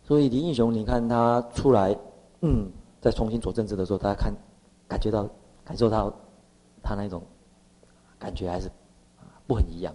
[0.03, 1.97] 所以李应雄，你看他出来，
[2.41, 2.69] 嗯，
[3.01, 4.31] 在重新做政治的时候，大家看
[4.87, 5.27] 感觉到
[5.65, 6.13] 感受到
[6.83, 7.23] 他那种
[8.19, 8.69] 感觉还是
[9.47, 9.91] 不很一样，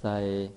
[0.00, 0.50] 在。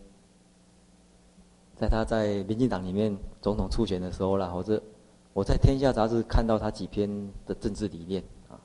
[1.75, 4.81] 在他在民进党里面总统初选的时候啦，或者
[5.33, 7.09] 我在《天下》杂志看到他几篇
[7.45, 8.55] 的政治理念啊，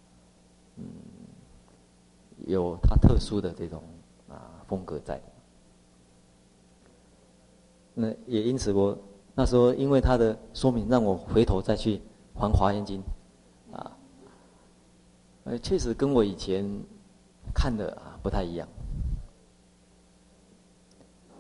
[0.77, 0.85] 嗯，
[2.47, 3.83] 有他特殊的这种
[4.29, 5.21] 啊风格在。
[7.95, 8.97] 那也因此，我
[9.35, 12.01] 那时候因为他的说明，让我回头再去
[12.33, 13.03] 还《华严经》，
[13.77, 13.97] 啊，
[15.45, 16.65] 呃，确实跟我以前
[17.53, 18.69] 看的啊不太一样。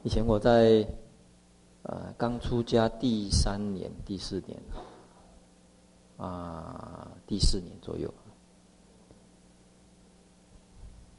[0.02, 0.84] 以前我在。
[1.82, 4.60] 呃，刚出家第三年、第四年，
[6.18, 8.12] 啊、第四年左右，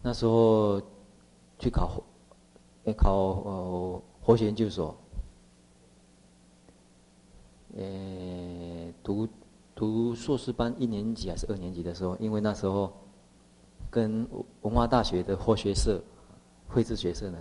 [0.04, 0.80] 那时候
[1.58, 2.04] 去考，
[2.84, 3.12] 呃，考
[3.44, 4.96] 呃佛学研究所，
[7.76, 9.28] 呃，读
[9.74, 12.94] 读硕士班一年级还是二年级的时候，因为那时候
[13.90, 14.28] 跟
[14.62, 16.00] 文化大学的佛学社、
[16.68, 17.40] 慧智学社呢。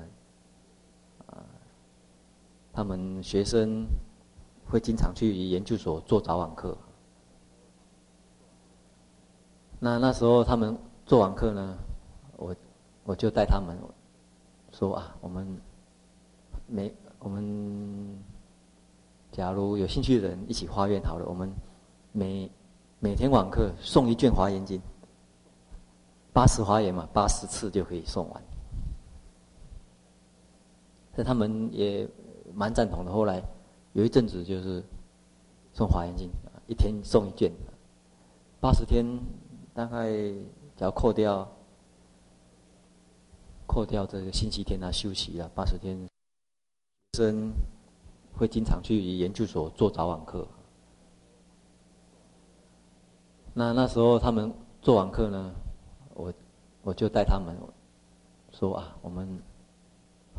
[2.80, 3.86] 他们学生
[4.64, 6.74] 会经常去研究所做早晚课。
[9.78, 11.76] 那那时候他们做完课呢，
[12.38, 12.56] 我
[13.04, 13.76] 我就带他们
[14.72, 15.46] 说啊，我们
[16.66, 18.18] 每我们
[19.30, 21.52] 假如有兴趣的人一起发愿好了，我们
[22.12, 22.50] 每
[22.98, 24.78] 每天晚课送一卷《华严经》，
[26.32, 28.42] 八十华严嘛，八十次就可以送完。
[31.14, 32.08] 但他们也。
[32.54, 33.12] 蛮赞同的。
[33.12, 33.42] 后来
[33.92, 34.82] 有一阵子就是
[35.72, 36.28] 送《华严经》，
[36.66, 37.50] 一天送一卷，
[38.60, 39.04] 八十天
[39.74, 41.48] 大概只要扣掉
[43.66, 45.98] 扣掉这个星期天啊休息啊，八十天
[47.12, 47.52] 学生
[48.36, 50.46] 会经常去研究所做早晚课。
[53.52, 55.54] 那那时候他们做完课呢，
[56.14, 56.32] 我
[56.82, 57.56] 我就带他们
[58.52, 59.42] 说啊，我们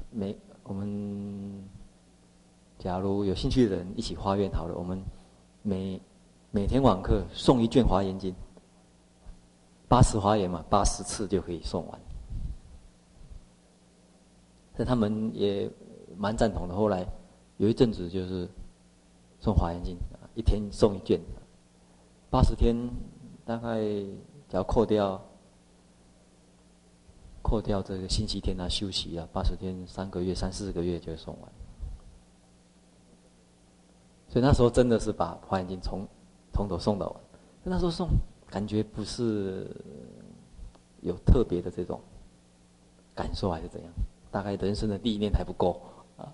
[0.09, 1.69] 没我们。
[2.81, 4.99] 假如有兴趣的人一起发愿好了，我们
[5.61, 6.01] 每
[6.49, 8.31] 每天晚课送一卷《华严经》，
[9.87, 12.01] 八十华严嘛，八十次就可以送完。
[14.73, 15.69] 但他们也
[16.17, 16.73] 蛮赞同的。
[16.73, 17.05] 后来
[17.57, 18.49] 有一阵子就是
[19.39, 19.95] 送《华严经》，
[20.33, 21.21] 一天送一卷，
[22.31, 22.75] 八十天
[23.45, 25.21] 大概只要扣掉
[27.43, 31.51] 扣掉这个星期天啊休息啊，八十天三个月三四个月就送完。
[34.31, 36.07] 所以那时候真的是把《华严经》从
[36.53, 37.15] 从头送到完。
[37.65, 38.07] 那时候送
[38.49, 39.69] 感觉不是
[41.01, 41.99] 有特别的这种
[43.13, 43.91] 感受还是怎样？
[44.31, 45.81] 大概人生的历练还不够
[46.15, 46.31] 啊，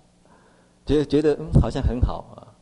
[0.86, 2.54] 觉得觉得嗯好像很好啊。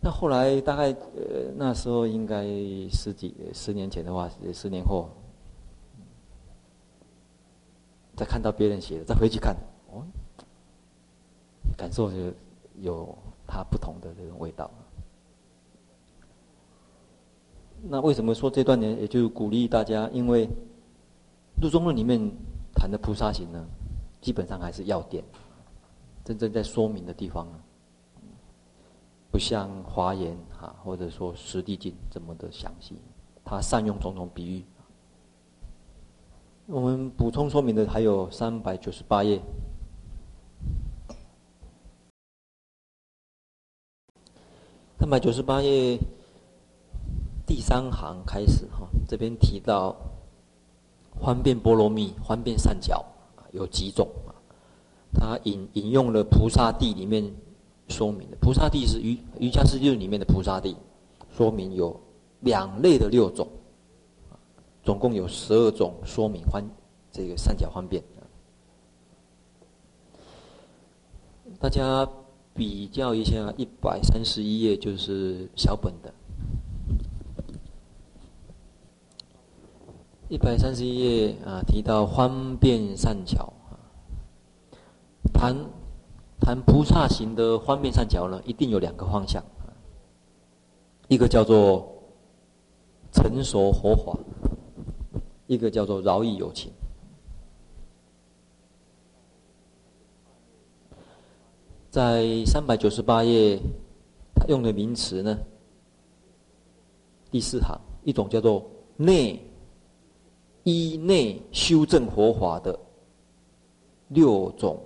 [0.00, 2.44] 那后来大概呃那时候应该
[2.90, 5.10] 十几十年前的话，十年后
[8.14, 9.56] 再看到别人写的，再回去看
[9.90, 10.06] 哦，
[11.76, 12.32] 感受就
[12.76, 13.18] 有。
[13.50, 14.70] 它不同的这种味道。
[17.82, 18.86] 那为什么说这段呢？
[18.86, 20.46] 也就是鼓励大家，因为
[21.60, 22.20] 《入中论》里面
[22.72, 23.66] 谈的菩萨行呢，
[24.20, 25.24] 基本上还是要点，
[26.24, 27.58] 真正在说明的地方呢，
[29.32, 32.96] 不像《华严》哈，或者说《十地经》这么的详细，
[33.42, 34.64] 它善用种种比喻。
[36.66, 39.40] 我们补充说明的还有三百九十八页。
[45.00, 45.98] 三百九十八页
[47.46, 49.96] 第三行开始哈，这边提到
[51.18, 53.02] 方便波罗蜜、方便善巧
[53.52, 54.36] 有几种啊？
[55.14, 57.24] 他引引用了菩萨地里面
[57.88, 60.76] 说明的，菩萨地是瑜瑜伽师地论里面的菩萨地，
[61.34, 61.98] 说明有
[62.40, 63.48] 两类的六种，
[64.84, 66.62] 总共有十二种说明方
[67.10, 68.04] 这个善巧方便。
[71.58, 72.06] 大家。
[72.60, 76.12] 比较一下一百三十一页，就是小本的。
[80.28, 83.80] 一百三十一页啊，提到方便善巧啊，
[85.32, 85.56] 谈
[86.38, 89.42] 谈菩萨行的方便善巧呢，一定有两个方向，
[91.08, 91.90] 一个叫做
[93.10, 94.18] 成熟活法，
[95.46, 96.70] 一个叫做饶益有情。
[101.90, 103.58] 在三百九十八页，
[104.36, 105.36] 他用的名词呢，
[107.32, 108.64] 第四行一种叫做
[108.96, 109.44] 内
[110.62, 112.78] 依内修正活法的
[114.06, 114.80] 六种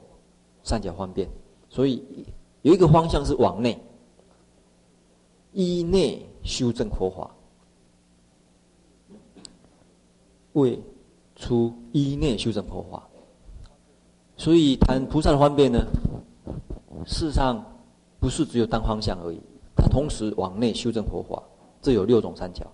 [0.62, 1.28] 三角方便，
[1.68, 2.02] 所以
[2.62, 3.78] 有一个方向是往内
[5.52, 7.30] 依内修正活华，
[10.54, 10.80] 为
[11.36, 13.06] 出依内修正活法，
[14.38, 15.84] 所以谈菩萨的方便呢。
[17.06, 17.64] 事实上，
[18.18, 19.40] 不是只有单方向而已，
[19.76, 21.42] 它同时往内修正活华，
[21.82, 22.66] 这有六种三角。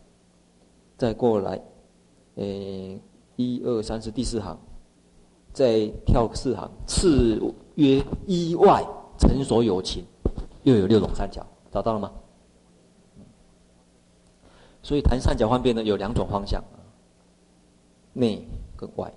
[0.96, 1.60] 再过来，
[2.36, 2.44] 呃，
[3.36, 4.58] 一二三四第四行，
[5.52, 7.40] 再跳四行，次
[7.74, 8.84] 曰一外
[9.18, 10.04] 成所有情，
[10.62, 12.12] 又有六种三角，找到了吗？
[14.82, 16.62] 所以谈三角方便呢，有两种方向，
[18.12, 19.12] 内跟外。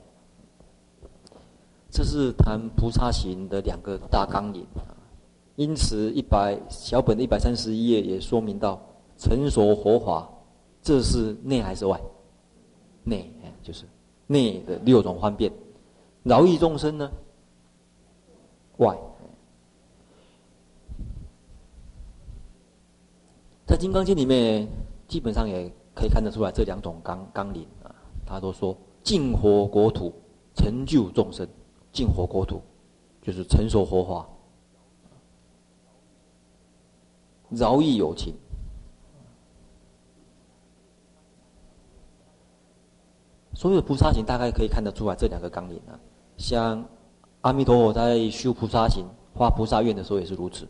[1.92, 4.66] 这是谈菩萨行的两个大纲领。
[5.56, 8.82] 因此，一百小本的一百三十一页也说明到，
[9.18, 10.28] 成熟活法，
[10.82, 12.02] 这是内还是外？
[13.04, 13.32] 内，
[13.62, 13.86] 就是
[14.26, 15.52] 内的六种方便，
[16.24, 17.12] 饶益众生呢？
[18.78, 18.98] 外。
[23.68, 24.68] 在《金刚经》里面，
[25.08, 27.94] 基本上也可以看得出来，这两种纲纲领啊，
[28.26, 30.12] 他都说净活国土，
[30.56, 31.48] 成就众生，
[31.92, 32.60] 净活国土，
[33.22, 34.28] 就是成熟活华。
[37.56, 38.34] 饶益有情，
[43.54, 46.00] 所有的菩萨行大概可以看得出来这两个纲领啊。
[46.38, 46.84] 像
[47.42, 50.68] 阿弥陀佛在修菩萨行、发菩萨愿的时候也是如此，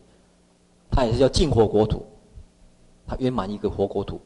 [0.91, 2.05] 他也是叫净火国土，
[3.07, 4.19] 他圆满一个活国土，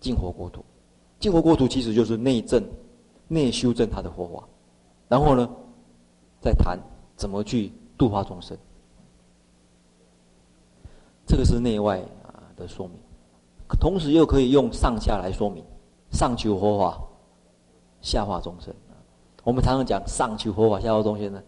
[0.00, 0.64] 净火国土，
[1.18, 2.62] 净火国土其实就是内证、
[3.26, 4.48] 内修正他的活法，
[5.08, 5.48] 然后呢，
[6.40, 6.78] 再谈
[7.16, 8.56] 怎么去度化众生。
[11.28, 12.96] 这个是内外啊的说明，
[13.78, 15.62] 同时又可以用上下来说明，
[16.10, 16.98] 上求佛法，
[18.00, 18.74] 下化众生。
[19.44, 21.42] 我们常常讲上求佛法，下化众生呢，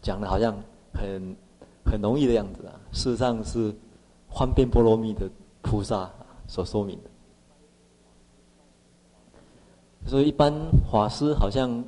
[0.00, 0.56] 讲的好像
[0.94, 1.36] 很
[1.84, 2.72] 很容易的样子啊。
[2.92, 3.74] 事实上是
[4.30, 5.28] 方便波罗蜜的
[5.60, 6.08] 菩萨
[6.46, 7.10] 所说明的。
[10.08, 10.54] 所以一般
[10.88, 11.84] 法师好像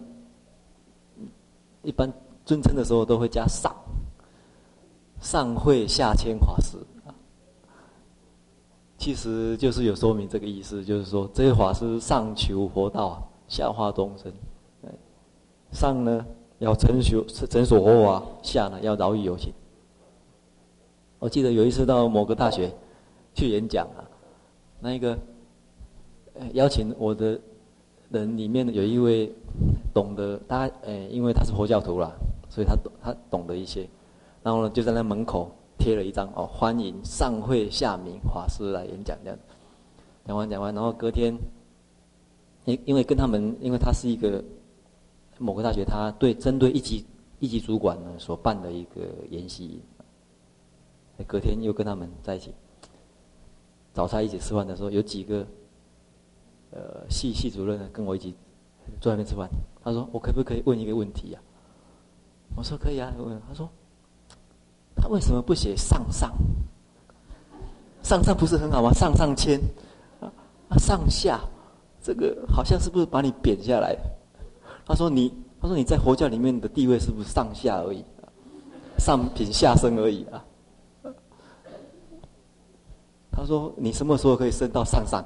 [1.83, 2.13] 一般
[2.45, 3.73] 尊称的时候都会加上，
[5.21, 6.77] 上会下谦法师。
[9.09, 14.31] 其实就是有说明这个意思，就是说这些法师上求佛道，下化众生。
[15.73, 16.23] 上呢
[16.59, 19.51] 要成就成熟活法，下呢要饶益有情。
[21.19, 22.71] 我记得有一次到某个大学
[23.35, 24.05] 去演讲啊，
[24.79, 25.17] 那一个
[26.53, 27.41] 邀请我的
[28.11, 29.33] 人里面有一位
[29.95, 32.13] 懂得，他呃，因为他是佛教徒啦，
[32.51, 33.89] 所以他懂他懂得一些，
[34.43, 35.51] 然后呢就在那门口。
[35.79, 39.39] 贴了一张哦，欢迎上会下明法师来演讲这样。
[40.27, 41.35] 讲完讲完，然后隔天，
[42.67, 44.45] 因因为跟他们，因为他是一个
[45.39, 47.07] 某个大学，他对针对一级
[47.39, 49.01] 一级主管呢所办的一个
[49.31, 49.81] 研习，
[51.27, 52.53] 隔天又跟他们在一起，
[53.95, 55.47] 早餐一起吃饭的时候，有几个
[56.73, 58.35] 呃系系主任呢跟我一起
[59.01, 59.49] 坐在那边吃饭，
[59.83, 62.57] 他说我可不可以问一个问题呀、啊？
[62.57, 63.67] 我说可以啊，问他说。
[65.01, 66.33] 他为什么不写上上？
[68.03, 68.93] 上上不是很好吗？
[68.93, 69.61] 上上签，
[70.21, 71.41] 啊上下，
[72.03, 73.97] 这个好像是不是把你贬下来？
[74.87, 78.05] 他说你，他说你在佛教里面的地位是不是上下而已？
[78.99, 80.45] 上品下生而已啊？
[83.31, 85.25] 他说你什么时候可以升到上上？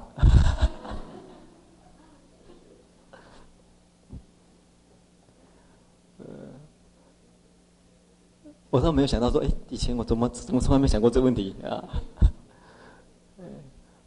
[8.73, 11.77] 我倒没有想到说，哎，以前我怎么怎么从来没想过这个问题啊？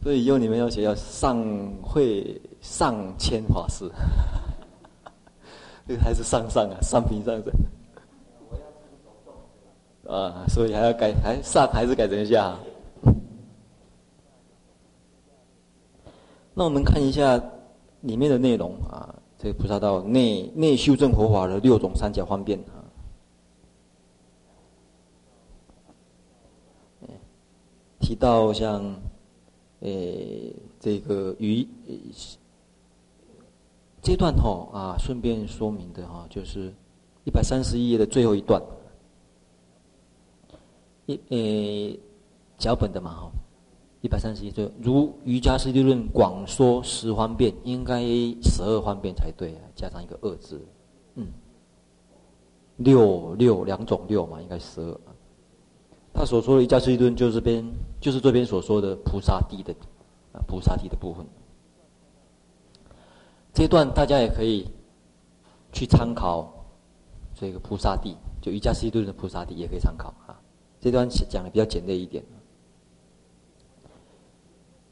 [0.03, 1.41] 所以以后你们要写要上
[1.81, 3.89] 会上千法师，
[5.87, 7.53] 这 个还是上上啊，上品上升。
[10.13, 12.57] 啊，所以还要改，还上还是改成下。
[16.55, 17.41] 那我们看一下
[18.01, 22.83] 里面的内容啊，这个菩萨道内内修正佛法的六种三角方便啊。
[28.07, 28.95] 提到像，
[29.81, 31.67] 诶、这个鱼，
[34.01, 36.73] 这段哈啊，顺便说明的哈，就是
[37.25, 38.63] 一百三十一页的最后一段，
[41.07, 41.99] 一诶、
[42.57, 43.33] 脚本的嘛哈，
[44.03, 48.01] 一百三十一页，如瑜伽师地论广说十方便，应该
[48.41, 50.65] 十二方便才对啊，加上一个二字，
[51.17, 51.27] 嗯，
[52.77, 54.97] 六六两种六嘛，应该十二。
[56.15, 57.63] 他所说的瑜伽师地论，就是这边，
[58.01, 59.75] 就是这边所说的菩萨地的，
[60.33, 61.27] 啊，菩萨地的部分。
[63.53, 64.69] 这段大家也可以
[65.73, 66.53] 去参考，
[67.35, 70.39] 这个菩萨地，就瑜伽师地的菩萨地也可以参考啊。
[70.81, 72.23] 这段讲的比较简略一点。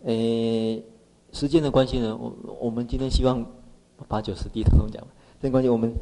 [0.05, 0.83] 诶，
[1.33, 3.45] 时间的关系呢，我我们今天希望
[4.09, 5.07] 八九十地当中讲，
[5.41, 5.95] 这关系我们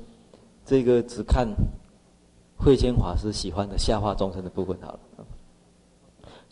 [0.65, 1.49] 这个只看。
[2.65, 5.01] 慧谦法师喜欢的下化众生的部分好了，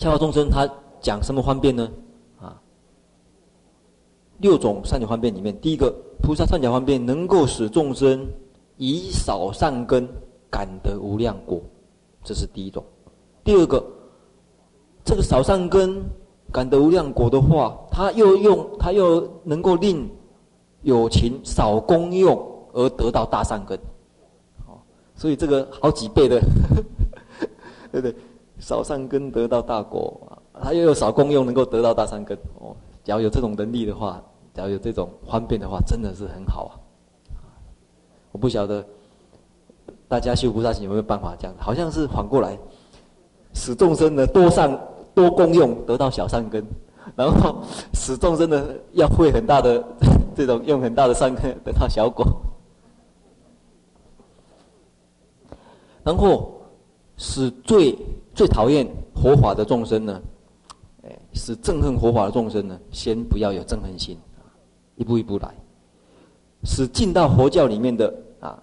[0.01, 0.67] 下化众生他
[0.99, 1.87] 讲什么方便呢？
[2.41, 2.59] 啊，
[4.39, 8.27] 六种善巧方便里面，第一个菩萨善巧方便能够使众生
[8.79, 10.09] 以少善根
[10.51, 11.61] 感得无量果，
[12.25, 12.83] 这是第一种。
[13.45, 13.85] 第二个，
[15.05, 16.03] 这个少善根
[16.51, 20.11] 感得无量果的话，他又用他又能够令
[20.81, 22.43] 有情少功用
[22.73, 23.79] 而得到大善根。
[25.15, 26.41] 所以这个好几倍的，
[27.93, 28.17] 对不对？
[28.61, 32.77] 少善根得到大果，他又有少功用能够得到大善根哦。
[33.03, 34.23] 只要有这种能力的话，
[34.55, 36.73] 只要有这种方便的话，真的是很好啊。
[38.33, 38.85] 我不晓得
[40.07, 42.59] 大家修菩萨行有没有办法这样，好像是反过来，
[43.55, 44.79] 使众生的多善
[45.15, 46.65] 多功用得到小善根，
[47.17, 47.63] 然后
[47.95, 49.83] 使众生的要会很大的
[50.37, 52.25] 这种用很大的善根得到小果。
[56.05, 56.60] 然后
[57.23, 57.95] 使最
[58.35, 60.23] 最讨厌佛法的众生呢，
[61.03, 64.17] 哎，使憎恨佛法的众生呢，先不要有憎恨心，
[64.97, 65.55] 一步一步来，
[66.65, 68.59] 使进到佛教里面的啊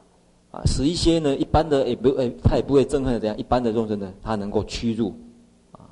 [0.49, 5.14] 啊，使一些呢一般的也不哎，他也不会憎恨的这样一般的众生呢，他能够屈入
[5.72, 5.86] 啊，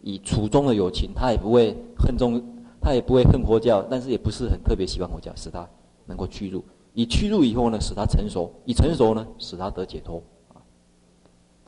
[0.00, 2.40] 以楚中的友情，他也不会恨中，
[2.80, 5.68] 他也不会恨佛教，但是也不是很特别喜欢佛教，使他
[6.06, 6.62] 能够屈入，
[6.94, 10.22] 以屈入以后呢，使他成熟，以成熟呢，使他得解脱。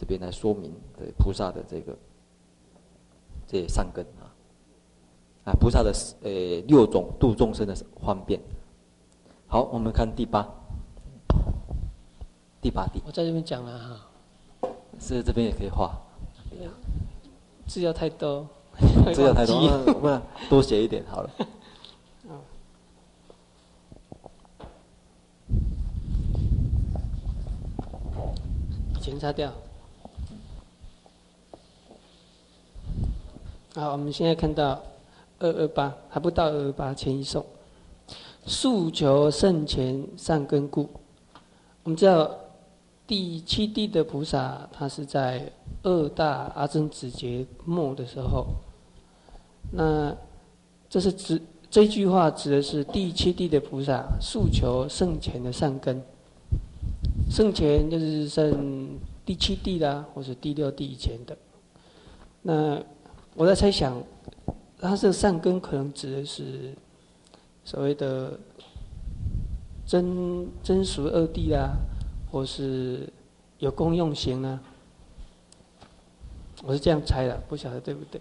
[0.00, 1.94] 这边来说明对菩萨的这个
[3.46, 4.32] 这些善根啊，
[5.44, 5.92] 啊菩萨的
[6.22, 6.30] 呃
[6.66, 8.40] 六种度众生的方便。
[9.46, 10.48] 好，我们看第八，
[12.62, 13.02] 第八地。
[13.04, 14.08] 我在这边讲了哈，
[14.98, 15.94] 是这边也可以画。
[17.66, 18.48] 字要太多，
[19.12, 19.54] 字要太多，
[19.96, 21.30] 我们多写一点好了。
[28.98, 29.52] 检查掉。
[33.72, 34.82] 好，我们现在看到
[35.38, 37.46] 二二八，还不到二二八，前一送，
[38.44, 40.90] 诉求圣前善根故。
[41.84, 42.28] 我们知道
[43.06, 45.52] 第七地的菩萨，他是在
[45.84, 48.48] 二大阿僧只劫末的时候。
[49.70, 50.16] 那
[50.88, 51.40] 这是指
[51.70, 56.02] 这句话指的是第七地的菩萨诉求圣前的善根。
[57.30, 61.38] 圣前就是圣第七地啦，或者第六地以前的。
[62.42, 62.82] 那
[63.40, 63.96] 我在猜想，
[64.78, 66.74] 他这个善根可能指的是
[67.64, 68.38] 所谓的
[69.86, 71.74] 真真俗二谛啊，
[72.30, 73.10] 或是
[73.58, 74.60] 有功用行啊。
[76.64, 78.20] 我是这样猜的，不晓得对不对。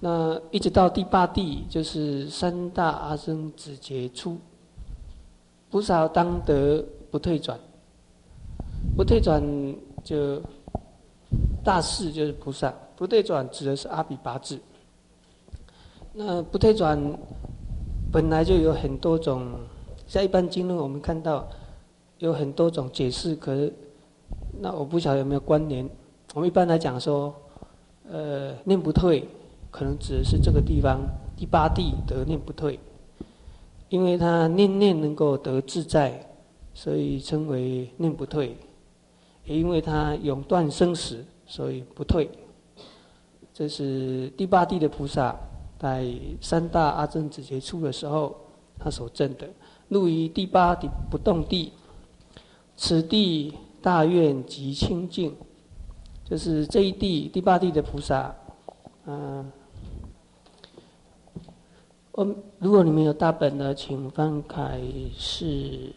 [0.00, 4.36] 那一直到第八地，就是三大阿僧只劫初，
[5.70, 7.58] 菩萨当得不退转，
[8.94, 9.42] 不退转
[10.04, 10.42] 就
[11.66, 12.72] 大士就是菩萨。
[12.94, 14.58] 不退转指的是阿比八字。
[16.14, 16.98] 那不退转
[18.10, 19.46] 本来就有很多种，
[20.06, 21.46] 在一般经论我们看到
[22.18, 23.70] 有很多种解释，可是
[24.60, 25.86] 那我不晓得有没有关联。
[26.34, 27.34] 我们一般来讲说，
[28.08, 29.28] 呃，念不退
[29.70, 31.00] 可能指的是这个地方
[31.36, 32.78] 第八地得念不退，
[33.90, 36.26] 因为他念念能够得自在，
[36.72, 38.56] 所以称为念不退；
[39.44, 42.28] 也因为他永断生死，所以不退。
[43.54, 45.34] 这是第八地的菩萨，
[45.78, 46.06] 在
[46.40, 48.36] 三大阿僧只劫初的时候，
[48.78, 49.48] 他所证的。
[49.88, 51.72] 入于第八地不动地，
[52.76, 55.34] 此地大愿极清净，
[56.24, 58.34] 就是这一地第八地的菩萨。
[59.06, 59.50] 嗯，
[62.12, 62.26] 我
[62.58, 64.80] 如果你们有大本的，请翻开
[65.16, 65.92] 是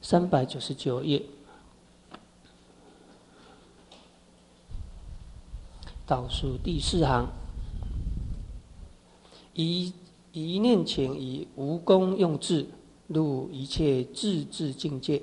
[0.00, 1.20] 三百九十九页。
[6.06, 7.26] 倒数第四行，
[9.54, 9.92] 一
[10.32, 12.66] 一念请以无功用智，
[13.06, 15.22] 入一切智智境界，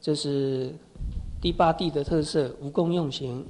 [0.00, 0.74] 这是
[1.40, 3.44] 第八地的特色，无功用行。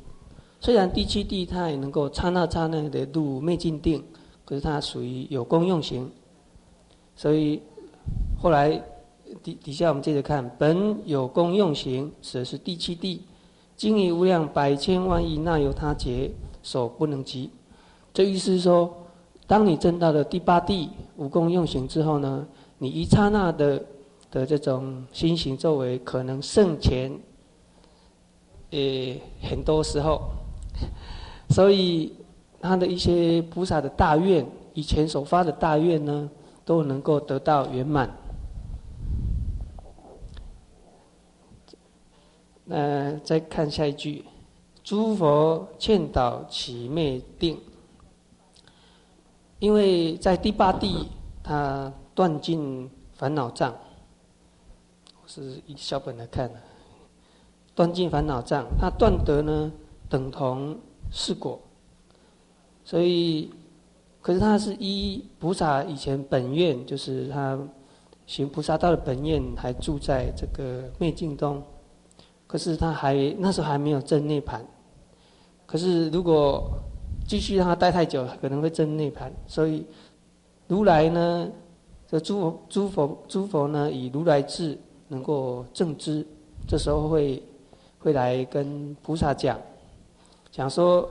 [0.58, 4.02] 虽然第七地它也能够刹那刹那的入灭尽定，
[4.46, 6.10] 可是它属于有功用行。
[7.14, 7.60] 所以
[8.40, 8.82] 后来
[9.42, 13.22] 底底下我们接着看，本有功用行，指的是第七地，
[13.76, 16.30] 经以无量百千万亿那由他劫，
[16.62, 17.50] 所不能及。
[18.14, 18.92] 这意思是说。
[19.48, 22.44] 当你证到了第八地无功用行之后呢，
[22.78, 23.80] 你一刹那的
[24.28, 27.16] 的这种心行作为，可能胜前，
[28.72, 28.78] 呃，
[29.48, 30.20] 很多时候，
[31.50, 32.12] 所以
[32.60, 36.28] 他的一些菩萨的大愿，以前所发的大愿呢，
[36.64, 38.12] 都能够得到圆满。
[42.66, 44.24] 那再看下一句，
[44.82, 47.58] 诸佛劝导起灭定。
[49.58, 51.08] 因为在第八地，
[51.42, 53.72] 他断尽烦恼障，
[55.22, 56.60] 我是以小本来看的，
[57.74, 59.72] 断尽烦恼障，他断得呢
[60.10, 60.76] 等同
[61.10, 61.58] 是果，
[62.84, 63.50] 所以，
[64.20, 67.58] 可是他是依菩萨以前本愿，就是他
[68.26, 71.62] 行菩萨道的本愿，还住在这个灭尽中，
[72.56, 74.60] 可是他还那时候还没有证涅槃，
[75.66, 76.64] 可是如果。
[77.28, 79.28] 继续让他待太久，可能会证涅槃。
[79.48, 79.84] 所以，
[80.68, 81.50] 如来呢，
[82.08, 84.78] 这诸佛、诸佛、诸佛呢，以如来智
[85.08, 86.24] 能够证知，
[86.68, 87.42] 这时候会
[87.98, 89.60] 会来跟菩萨讲，
[90.52, 91.10] 讲说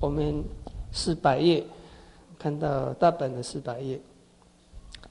[0.00, 0.42] 我们
[0.90, 1.62] 四百页
[2.38, 4.00] 看到大本的四百页，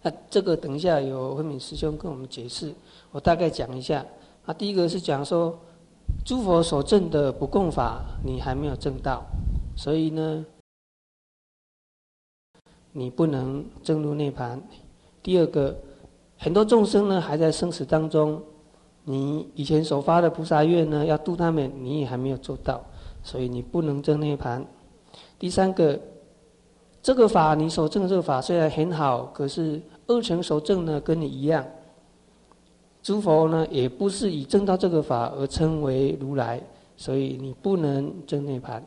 [0.01, 2.73] 那这个等一下有慧敏师兄跟我们解释，
[3.11, 4.03] 我大概讲一下。
[4.51, 5.57] 啊，第一个是讲说，
[6.25, 9.23] 诸佛所证的不共法，你还没有证到。
[9.77, 10.45] 所以呢，
[12.91, 14.59] 你不能证入涅槃。
[15.23, 15.73] 第二个，
[16.37, 18.43] 很多众生呢还在生死当中，
[19.05, 22.83] 你以前所发的菩萨愿呢，要度他们，你也还没有做到，
[23.23, 24.61] 所以你不能证涅槃。
[25.39, 25.97] 第三个，
[27.01, 31.65] 这个法你所证这个法虽然很好，可是二乘所证呢跟你一样，
[33.03, 36.61] 诸佛呢也不是以证到这个法而称为如来，
[36.95, 38.81] 所以你不能证涅槃。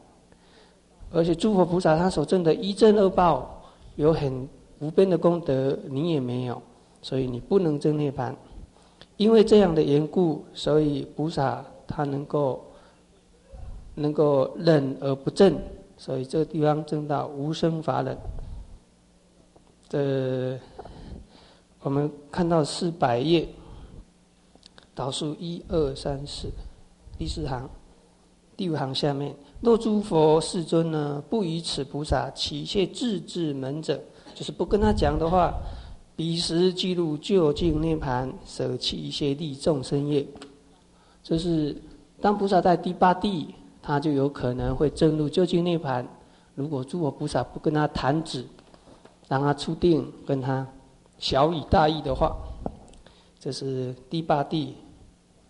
[1.10, 3.62] 而且诸佛菩萨他所证的一正二报，
[3.96, 4.48] 有很
[4.80, 6.60] 无边的功德，你也没有，
[7.02, 8.34] 所以你不能证涅槃。
[9.16, 12.64] 因为这样的缘故，所以菩萨他能够
[13.94, 15.56] 能够忍而不证，
[15.96, 18.18] 所以这个地方证到无生法忍。
[19.88, 20.58] 这
[21.80, 23.46] 我们看到四百页，
[24.94, 26.48] 倒数一二三四，
[27.18, 27.68] 第四行，
[28.56, 29.34] 第五行下面。
[29.60, 34.00] 若诸佛世尊呢，不与此菩萨起一切智智门者，
[34.34, 35.54] 就是不跟他讲的话，
[36.14, 40.26] 彼时即入究竟涅盘，舍弃一切利众生业。
[41.22, 41.74] 就是
[42.20, 46.06] 当菩萨在第八地，他就有可能会证入究竟涅盘。
[46.54, 48.44] 如果诸佛菩萨不跟他弹指，
[49.26, 50.64] 让他出定，跟他
[51.18, 52.36] 小以大意的话，
[53.40, 54.76] 这是第八地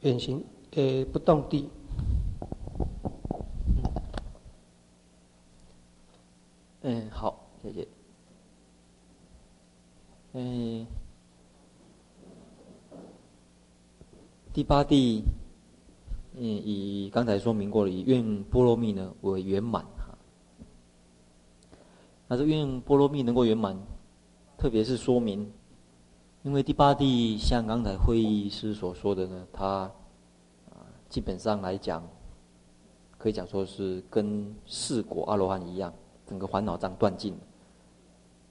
[0.04, 1.70] 远行呃不动地。
[6.82, 7.88] 嗯，好，谢谢。
[10.34, 10.86] 嗯，
[14.52, 15.24] 第八地，
[16.34, 20.18] 嗯，以刚才说明过了，以愿波罗蜜呢为圆满哈。
[22.28, 23.74] 那这愿波罗蜜能够圆满，
[24.58, 25.50] 特别是说明，
[26.44, 29.90] 因为第八地像刚才会议师所说的呢，它
[30.68, 32.06] 啊基本上来讲，
[33.16, 35.92] 可以讲说是跟四果阿罗汉一样。
[36.26, 37.36] 整个烦恼障断尽，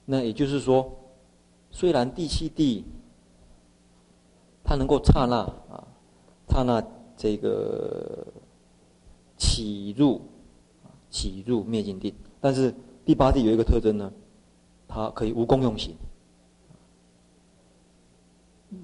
[0.04, 0.88] 那也就是说，
[1.72, 2.84] 虽然第七地，
[4.62, 5.38] 它能够刹那
[5.68, 5.84] 啊，
[6.48, 6.80] 刹那
[7.16, 8.24] 这个
[9.36, 10.20] 起入，
[11.10, 12.72] 起入灭尽定，但是
[13.04, 14.12] 第八地有一个特征呢，
[14.86, 15.96] 它可以无功用行，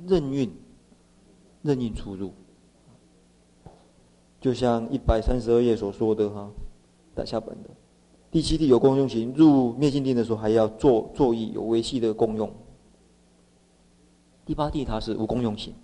[0.07, 0.51] 任运，
[1.63, 2.33] 任运出入，
[4.41, 6.51] 就像一百三十二页所说的哈，
[7.15, 7.71] 打下本的。
[8.31, 12.53] 第七地有功用行，入灭尽定的时候还要做作意有维系的功用。
[14.47, 15.75] 第八地它是无功用行，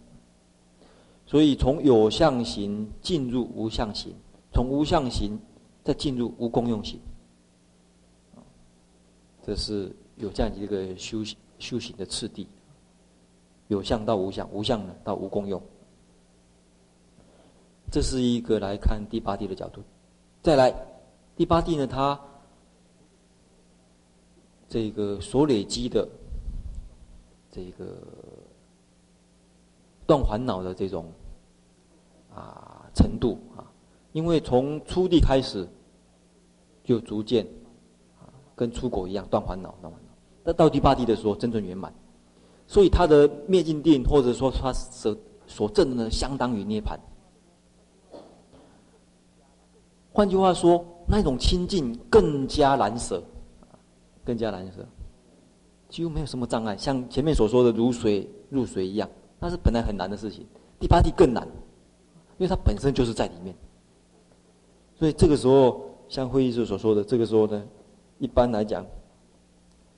[1.26, 4.12] 所以从有相行进入无相行，
[4.52, 5.38] 从无相行
[5.84, 7.00] 再进入无功用行，
[9.44, 12.46] 这是有这样一个修行修行的次第。
[13.68, 15.60] 有相到无相，无相呢到无功用，
[17.90, 19.82] 这是一个来看第八地的角度。
[20.42, 20.74] 再来。
[21.38, 22.18] 第八地呢，它
[24.70, 26.08] 这个所累积的
[27.50, 27.98] 这个
[30.06, 31.12] 断烦恼的这种
[32.34, 33.68] 啊程度啊，
[34.12, 35.68] 因为从初地开始
[36.82, 37.46] 就逐渐
[38.18, 40.14] 啊跟出果一样断烦恼，断烦恼。
[40.42, 41.92] 那到第八地的时候真正圆满，
[42.66, 46.98] 所以他的灭尽定或者说他所所证的呢，相当于涅槃。
[50.12, 53.22] 换句话说，那种清净更加难舍，
[54.24, 54.86] 更加难舍，
[55.88, 59.08] 几乎没有什么障碍，像前面所说的如水入水一样，
[59.38, 60.46] 那是本来很难的事情。
[60.80, 61.46] 第八地更难，
[62.38, 63.54] 因为它本身就是在里面。
[64.98, 67.62] 所以这个时候，像会议室所说的，这个时候呢，
[68.18, 68.84] 一般来讲，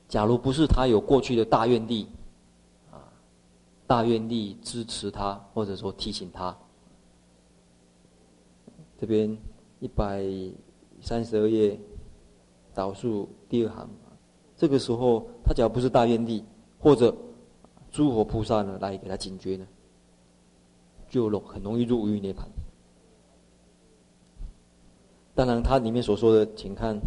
[0.09, 2.09] 假如不是他有过去的大愿力，
[3.89, 6.57] 大愿力支持他，或者说提醒他，
[8.97, 9.37] 这边。
[9.81, 10.25] 一百
[11.01, 11.79] 三十二页，
[12.75, 13.89] 导数第二行，
[14.57, 16.45] 这个时候他只要不是大愿力，
[16.81, 17.17] 或者
[17.93, 19.65] 诸佛菩萨呢来给他警觉呢，
[21.09, 22.41] 就容很容易入无余涅槃。
[25.33, 26.99] 当然，他里面所说的，请看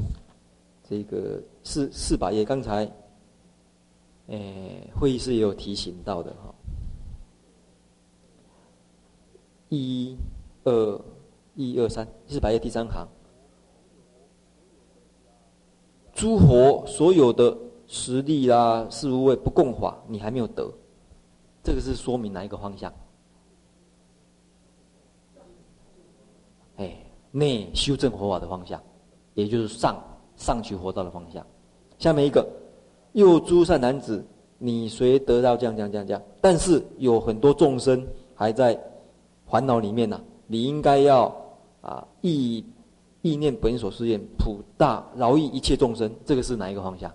[0.90, 2.90] 这个四四百页，刚才，
[4.28, 6.56] 诶，会议室也有提醒到的哈，
[9.72, 10.16] 一、
[10.66, 11.02] 二。
[11.56, 13.06] 一二三，四百页第三行，
[16.14, 17.56] 诸佛所有的
[17.88, 20.72] 实力啦、事无畏不共法，你还没有得，
[21.62, 22.92] 这个是说明哪一个方向？
[26.78, 26.96] 哎，
[27.32, 28.82] 内修正佛法的方向，
[29.34, 30.02] 也就是上
[30.38, 31.46] 上求佛道的方向。
[32.00, 32.48] 下面一个，
[33.12, 34.26] 又诸善男子，
[34.58, 38.74] 你随得到这样这样这样这样，但是有很多众生还在
[39.52, 41.40] 烦恼里面呢、你应该要。
[41.82, 42.64] 啊，意
[43.24, 47.12] 意念本所事愿，普大饶益一切众生，这个是哪一个方向？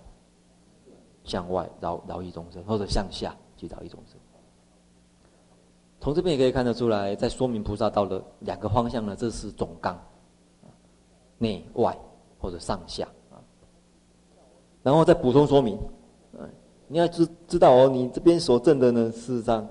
[1.23, 4.19] 向外饶饶益众生，或者向下去饶益众生。
[6.01, 9.97] 从这边也可以看得出来，在说明菩萨道的两个方向呢，这是总纲，
[11.37, 11.97] 内外
[12.37, 13.39] 或者上下啊。
[14.83, 15.79] 然后再补充说明，
[16.33, 16.49] 嗯，
[16.89, 19.65] 你要知知道哦，你这边所证的呢，事实上，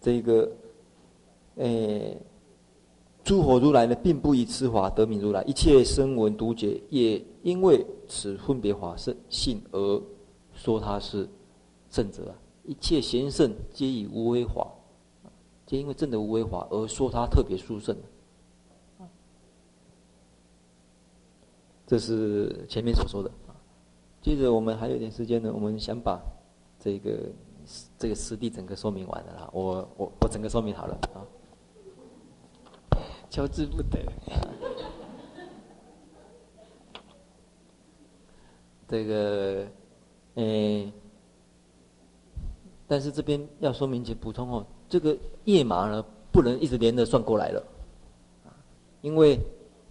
[0.00, 0.48] 这个，
[1.60, 2.20] 诶。
[3.22, 5.42] 诸佛如来呢，并不以此法得名如来。
[5.42, 10.02] 一切声闻独觉，也因为此分别法圣性而
[10.54, 11.28] 说他是
[11.90, 12.34] 圣者啊。
[12.64, 14.66] 一切贤圣皆以无为法，
[15.66, 17.94] 皆因为证得无为法而说他特别殊胜。
[21.86, 23.30] 这是前面所说的。
[24.22, 26.18] 接着我们还有点时间呢，我们想把
[26.78, 27.18] 这个
[27.98, 29.50] 这个师弟整个说明完了啦。
[29.52, 31.20] 我我我整个说明好了啊。
[33.30, 33.98] 求之不得。
[38.86, 39.64] 这个，
[40.34, 40.92] 诶，
[42.88, 47.62] 但是这边要说明且补充哦，这个页码呢，不能一直连着算过来了，
[49.00, 49.38] 因为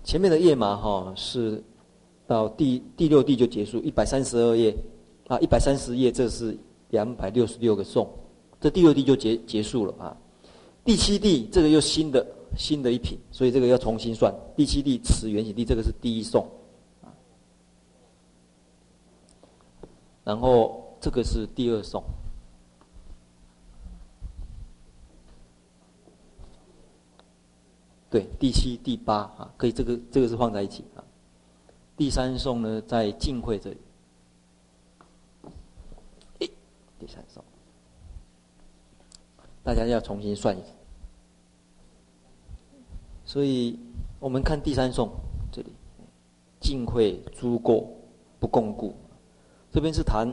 [0.03, 1.63] 前面的页码哈是
[2.27, 4.75] 到第第六地就结束，一百三十二页
[5.29, 6.57] 啊，一百三十页，这是
[6.89, 8.05] 两百六十六个颂，
[8.59, 10.17] 这第六地就结结束了啊，
[10.83, 12.27] 第七地这个又新的。
[12.57, 14.33] 新的一品，所以这个要重新算。
[14.55, 16.45] 第七地持圆行地，这个是第一颂，
[20.23, 22.03] 然后这个是第二送，
[28.09, 31.03] 对，第七、第八啊，可以这个这个是放在一起啊。
[31.95, 33.77] 第三送呢，在晋会这里，
[36.97, 37.43] 第三送，
[39.63, 40.78] 大家要重新算一次。
[43.30, 43.77] 所以，
[44.19, 45.07] 我们看第三颂
[45.51, 45.71] 这里，
[46.59, 47.88] 净慧诸过
[48.39, 48.91] 不共故。
[49.71, 50.27] 这边是谈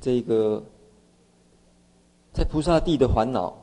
[0.00, 0.64] 这个
[2.32, 3.54] 在菩萨地的烦恼，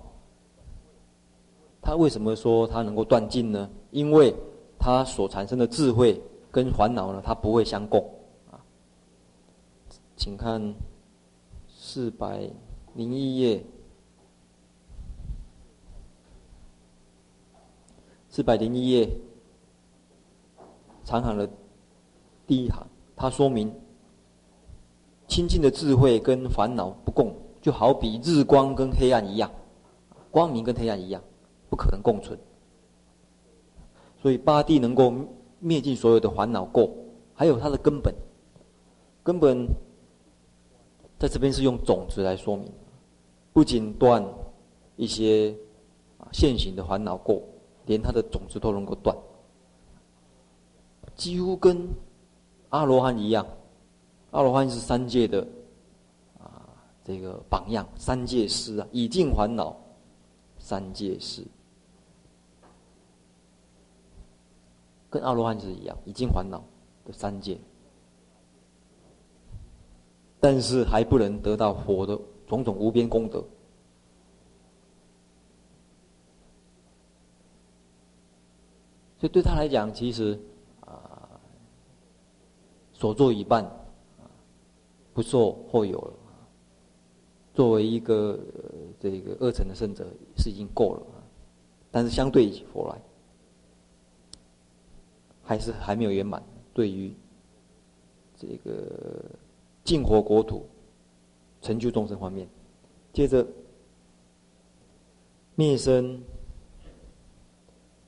[1.82, 3.68] 他为什么说他能够断尽呢？
[3.90, 4.32] 因为
[4.78, 6.22] 他所产生的智慧
[6.52, 8.00] 跟烦恼呢，它不会相共
[8.52, 8.62] 啊。
[10.16, 10.62] 请看
[11.68, 12.48] 四百
[12.94, 13.66] 零一页。
[18.40, 19.10] 四百零一页，
[21.04, 21.46] 长行的
[22.48, 23.70] 第一行，它说明
[25.28, 29.52] 清净的智慧跟烦恼不共，就好比日光跟黑暗一样，
[30.32, 31.22] 光明跟黑暗一样，
[31.70, 32.40] 不可能共存。
[34.22, 35.14] 所以八地能够
[35.60, 36.90] 灭尽所有的烦恼垢，
[37.34, 38.16] 还有它的根本，
[39.22, 39.68] 根本
[41.18, 42.72] 在这边是用种子来说明，
[43.52, 44.26] 不仅断
[44.96, 45.54] 一些
[46.32, 47.44] 现行的烦恼过。
[47.90, 49.18] 连它的种子都能够断，
[51.16, 51.90] 几乎跟
[52.70, 53.44] 阿罗汉一样。
[54.30, 55.42] 阿罗汉是三界的
[56.38, 56.70] 啊，
[57.04, 59.76] 这个榜样，三界师啊，以尽烦恼，
[60.60, 61.44] 三界师，
[65.10, 66.62] 跟阿罗汉是一样，以尽烦恼
[67.06, 67.58] 的三界，
[70.40, 72.16] 但是还不能得到佛的
[72.46, 73.44] 种种无边功德。
[79.20, 80.40] 所以对他来讲，其实
[80.80, 81.30] 啊，
[82.94, 83.70] 所做一半，
[85.14, 86.14] 不做或有了。
[87.54, 88.40] 作为一个
[88.98, 90.08] 这个二层的圣者
[90.38, 91.02] 是已经够了，
[91.92, 93.02] 但是相对于佛来，
[95.44, 96.42] 还是还没有圆满。
[96.74, 97.14] 对于
[98.38, 99.26] 这个
[99.84, 100.66] 净火国土、
[101.62, 102.48] 成就众生方面，
[103.12, 103.46] 接着
[105.56, 106.24] 灭生。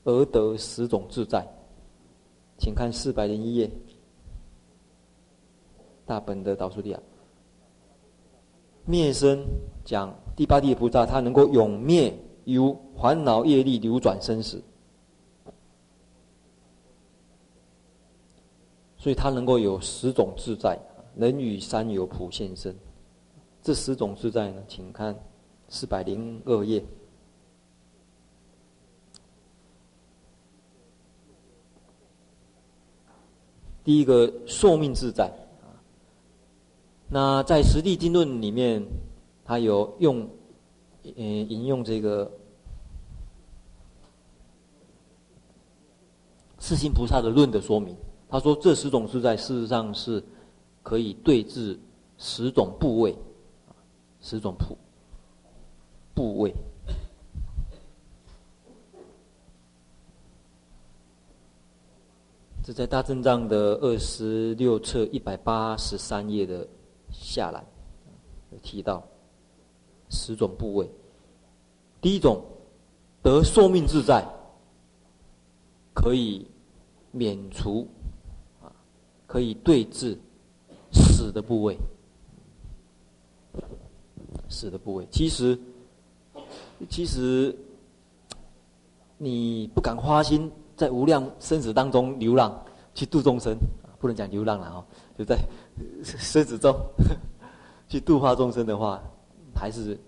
[0.04, 1.46] 而得十种自在，
[2.58, 3.70] 请看四百零一页，
[6.04, 7.00] 大本的导数地啊。
[8.84, 9.44] 灭生
[9.84, 12.12] 讲第八地菩萨，他能够永灭
[12.44, 14.60] 由烦恼业力流转生死，
[18.96, 20.76] 所以他能够有十种自在，
[21.14, 22.74] 能与三有普现身。
[23.62, 25.16] 这十种自在呢，请看
[25.68, 26.84] 四百零二页。
[33.84, 35.24] 第一个寿命自在
[35.60, 35.74] 啊，
[37.08, 38.84] 那在《十地经论》里面，
[39.44, 40.28] 他有用，
[41.02, 42.30] 呃，引用这个
[46.58, 47.96] 四心菩萨的论的说明。
[48.28, 50.22] 他说，这十种自在事实上是
[50.82, 51.78] 可以对治
[52.18, 53.14] 十种部位，
[54.20, 54.78] 十种部
[56.14, 56.54] 部位。
[62.64, 66.64] 这在大正藏的二十六册一百八十三页的
[67.10, 67.64] 下栏
[68.52, 69.02] 有提到
[70.10, 70.88] 十种部位。
[72.00, 72.40] 第一种
[73.20, 74.24] 得寿命自在，
[75.92, 76.46] 可以
[77.10, 77.84] 免除
[78.62, 78.70] 啊，
[79.26, 80.16] 可以对治
[80.92, 81.76] 死的部位。
[84.48, 85.58] 死的部位，其实
[86.88, 87.56] 其实
[89.18, 90.48] 你不敢花心。
[90.76, 92.64] 在无量生死当中流浪，
[92.94, 93.56] 去度众生，
[93.98, 94.84] 不能讲流浪了哦，
[95.16, 95.38] 就在
[96.02, 96.74] 生死中
[97.88, 99.00] 去度化众生的话，
[99.54, 99.98] 还是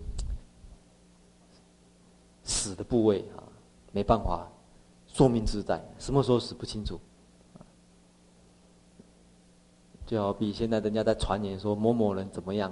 [2.43, 3.43] 死的部位啊，
[3.91, 4.47] 没办法
[5.07, 6.99] 寿命自在，什么时候死不清楚。
[10.05, 12.71] 就好比现在人家在传言说某某人怎么样，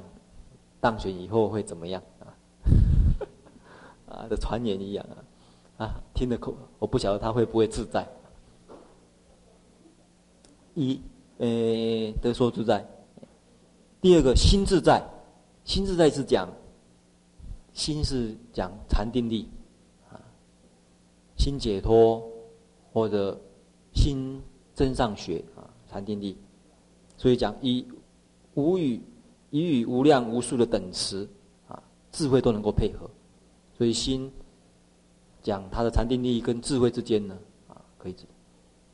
[0.79, 2.25] 当选以后会怎么样啊，
[4.07, 5.17] 啊的传言一样啊。
[5.83, 8.07] 啊，听得口，我不晓得他会不会自在。
[10.75, 11.01] 一，
[11.39, 11.45] 呃，
[12.21, 12.87] 得说自在。
[13.99, 15.05] 第二个心自在，
[15.65, 16.47] 心自在是讲，
[17.73, 19.49] 心是讲禅定力，
[20.09, 20.15] 啊，
[21.37, 22.23] 心解脱
[22.93, 23.37] 或者
[23.93, 24.41] 心
[24.73, 26.37] 真上学啊，禅定力。
[27.17, 27.85] 所以讲以
[28.53, 29.01] 无语，
[29.49, 31.27] 以与无量无数的等持
[31.67, 33.09] 啊，智慧都能够配合，
[33.77, 34.31] 所以心。
[35.43, 37.37] 讲他的禅定力跟智慧之间呢，
[37.67, 38.15] 啊，可以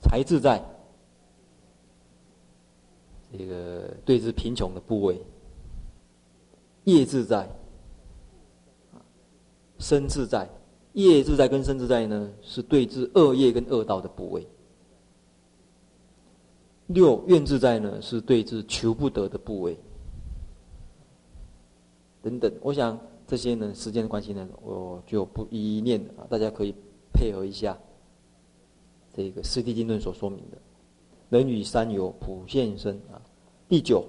[0.01, 0.59] 财自在，
[3.31, 5.15] 这个对治贫穷的部位；
[6.85, 7.47] 业自在，
[9.77, 10.49] 身自在，
[10.93, 14.41] 业自在跟身自在呢，是对治恶业跟恶道的部位；
[16.87, 19.77] 六愿自在呢，是对治求不得的部位。
[22.23, 22.99] 等等，我想。
[23.29, 26.73] 这些呢，时间的关系呢，我就不一一念了啊，大家可以
[27.13, 27.77] 配合一下
[29.13, 30.57] 这个《四谛经论》所说明的，
[31.29, 33.21] 人与山有普现身啊。
[33.67, 34.03] 第九，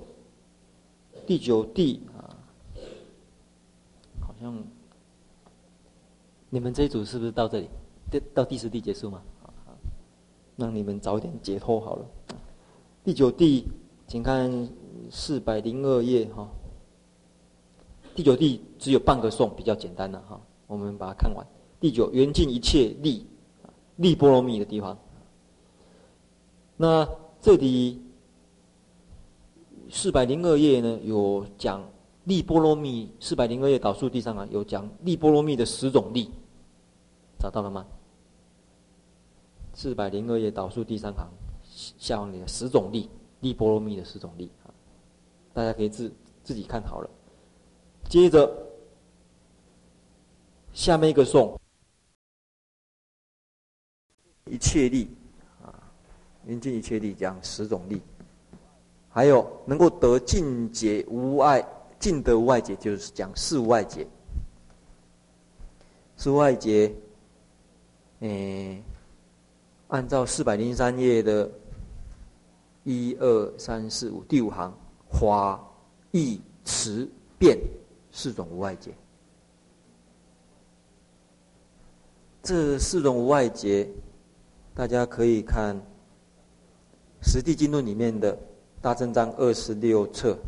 [1.26, 2.32] 第九地啊，
[4.22, 4.64] 好像
[6.48, 7.68] 你们这一组是不是到这里？
[8.32, 9.22] 到第十地结束吗？
[9.42, 9.52] 啊，
[10.56, 12.06] 让你们早点解脱好了。
[13.04, 13.66] 第九地，
[14.06, 14.66] 请看
[15.10, 16.48] 四百零二页哈。
[18.20, 21.46] 第九地只有半个颂，比较简单的哈，我们把它看完。
[21.80, 23.26] 第九缘尽一切利，
[23.96, 24.98] 利波罗蜜的地方。
[26.76, 27.08] 那
[27.40, 27.98] 这里
[29.88, 31.82] 四百零二页呢，有讲
[32.24, 33.10] 利波罗蜜。
[33.20, 36.28] 四百零二页导数地上啊，有讲利波罗蜜的十种利，
[37.38, 37.86] 找到了吗？
[39.72, 41.26] 四百零二页导数第三行
[41.96, 43.08] 下方里的十种力，
[43.40, 44.68] 利波罗蜜的十种力啊，
[45.54, 46.12] 大家可以自
[46.44, 47.08] 自己看好了。
[48.10, 48.52] 接着，
[50.72, 51.56] 下面一个颂，
[54.46, 55.08] 一切力
[55.62, 55.70] 啊，
[56.44, 58.02] 缘尽一切力讲十种力，
[59.10, 61.64] 还有能够得尽解无碍，
[62.00, 64.04] 尽得无碍解就是讲四无碍解。
[66.16, 66.92] 四无碍解，
[68.18, 68.82] 诶，
[69.86, 71.48] 按照四百零三页的
[72.82, 74.76] 一二三四五第五行，
[75.08, 75.64] 华、
[76.10, 77.08] 义、词、
[77.38, 77.56] 变。
[78.12, 78.92] 四种无碍解。
[82.42, 83.88] 这四种无碍解，
[84.74, 85.76] 大家可以看
[87.20, 88.36] 《实地经论》里面的
[88.80, 90.38] 大正章二十六册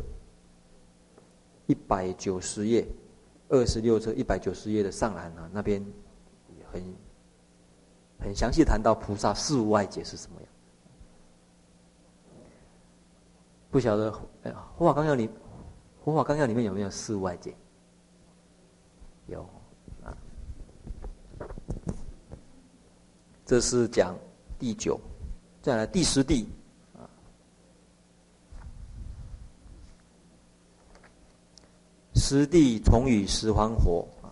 [1.67, 2.85] 一百九十页，
[3.49, 5.85] 二十六册一百九十页的上栏啊，那边
[6.71, 6.81] 很
[8.19, 10.49] 很详细谈到菩萨四无碍解是什么样。
[13.69, 14.11] 不晓得，
[14.43, 15.27] 哎呀，《佛法纲要》里，
[16.03, 17.55] 《佛法纲要》里面有没有四无碍解？
[19.27, 19.47] 有。
[23.45, 24.17] 这是讲
[24.57, 24.99] 第九，
[25.61, 26.49] 再来第十地
[26.93, 27.07] 啊。
[32.15, 34.31] 十地从与十方佛啊，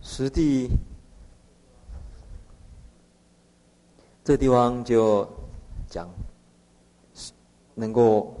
[0.00, 0.70] 十地
[4.22, 5.28] 这地方就
[5.88, 6.08] 讲，
[7.74, 8.32] 能够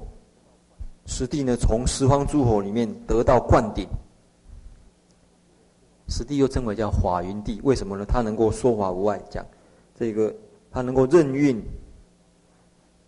[1.10, 3.84] 十地呢，从十方诸佛里面得到灌顶。
[6.08, 8.04] 十地又称为叫法云地，为什么呢？
[8.06, 9.44] 他能够说法无碍，讲
[9.98, 10.32] 这个
[10.70, 11.60] 他能够任运，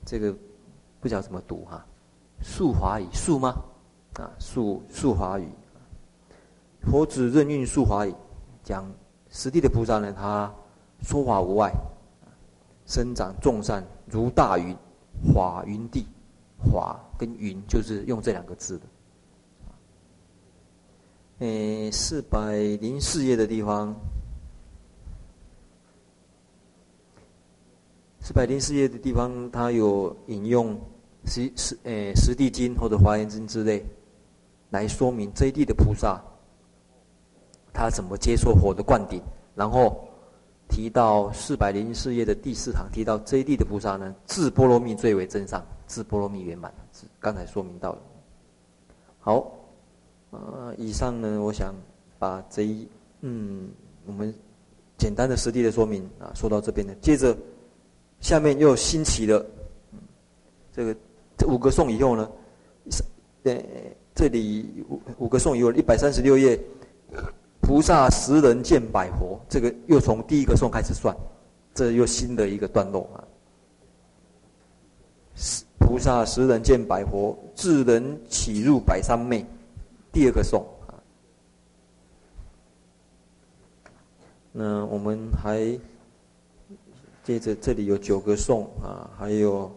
[0.05, 0.35] 这个
[1.01, 1.87] 不晓得怎么读哈，
[2.43, 3.55] 述法语述吗？
[4.15, 5.47] 啊，述述法语，
[6.83, 8.13] 佛子任运述法语，
[8.65, 8.85] 讲
[9.31, 10.53] 十地的菩萨呢，他
[11.03, 11.73] 说法无碍，
[12.85, 14.77] 生长众善如大云，
[15.33, 16.05] 法云地，
[16.63, 18.85] 华跟云就是用这两个字的。
[21.41, 23.95] 诶，四百零四页的地方，
[28.21, 30.81] 四百零四页的地方，它有引用
[31.25, 33.85] 十十诶十地经或者华严经之类，
[34.71, 36.23] 来说明这一地的菩萨，
[37.73, 39.21] 他怎么接受佛的灌顶。
[39.55, 40.09] 然后
[40.73, 46.73] 提到四百零四页的第四行，提到这一地的菩萨呢，自波罗蜜最为真上，自波罗蜜圆满。
[47.20, 47.99] 刚才说明到了，
[49.20, 49.53] 好。
[50.31, 51.75] 呃，以上呢，我想
[52.18, 52.89] 把这一
[53.20, 53.68] 嗯，
[54.07, 54.35] 我们
[54.97, 56.95] 简单的实地的说明啊，说到这边呢。
[57.03, 57.37] 接着，
[58.20, 59.45] 下面又新起了，
[60.73, 60.97] 这个
[61.37, 62.31] 这五个颂以后呢，
[63.43, 63.62] 呃，
[64.14, 66.59] 这里五五个颂以后，一百三十六页，
[67.63, 71.17] 菩萨十人见百佛，这个又从第一个颂开始算，
[71.73, 73.25] 这又新的一个段落啊。
[75.79, 79.47] 菩萨十人见百佛，智人起入百三昧。
[80.13, 81.01] 第二个颂啊，
[84.53, 85.79] 那我们还
[87.25, 89.71] 接着这里有九个颂啊，还有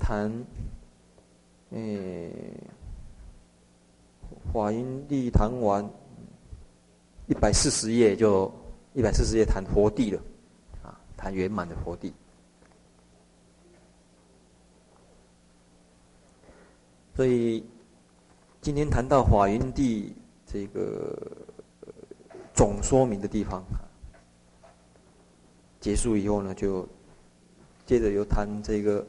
[0.00, 0.32] 谈
[1.70, 2.30] 诶
[4.52, 5.84] 华严地谈完
[7.26, 8.50] 一百四十页就
[8.94, 10.22] 一百四十页谈佛地了
[10.82, 12.12] 啊，谈圆满的佛地。
[17.14, 17.64] 所以，
[18.60, 20.14] 今天谈到法云地
[20.46, 21.16] 这个
[22.54, 23.64] 总说明的地方
[25.80, 26.86] 结束以后呢，就
[27.86, 29.04] 接着又谈这个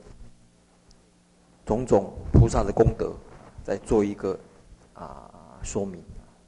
[1.68, 3.14] 种种菩萨的功德，
[3.62, 4.40] 再做一个
[4.94, 6.02] 啊说明，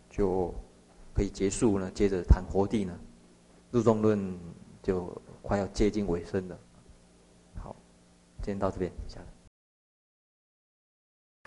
[0.10, 0.54] 就
[1.14, 1.92] 可以结束呢。
[1.94, 2.98] 接着谈佛地呢，
[3.70, 4.40] 入中论
[4.82, 6.58] 就快要接近尾声了。
[7.62, 7.76] 好，
[8.38, 9.26] 今天到这边，下来。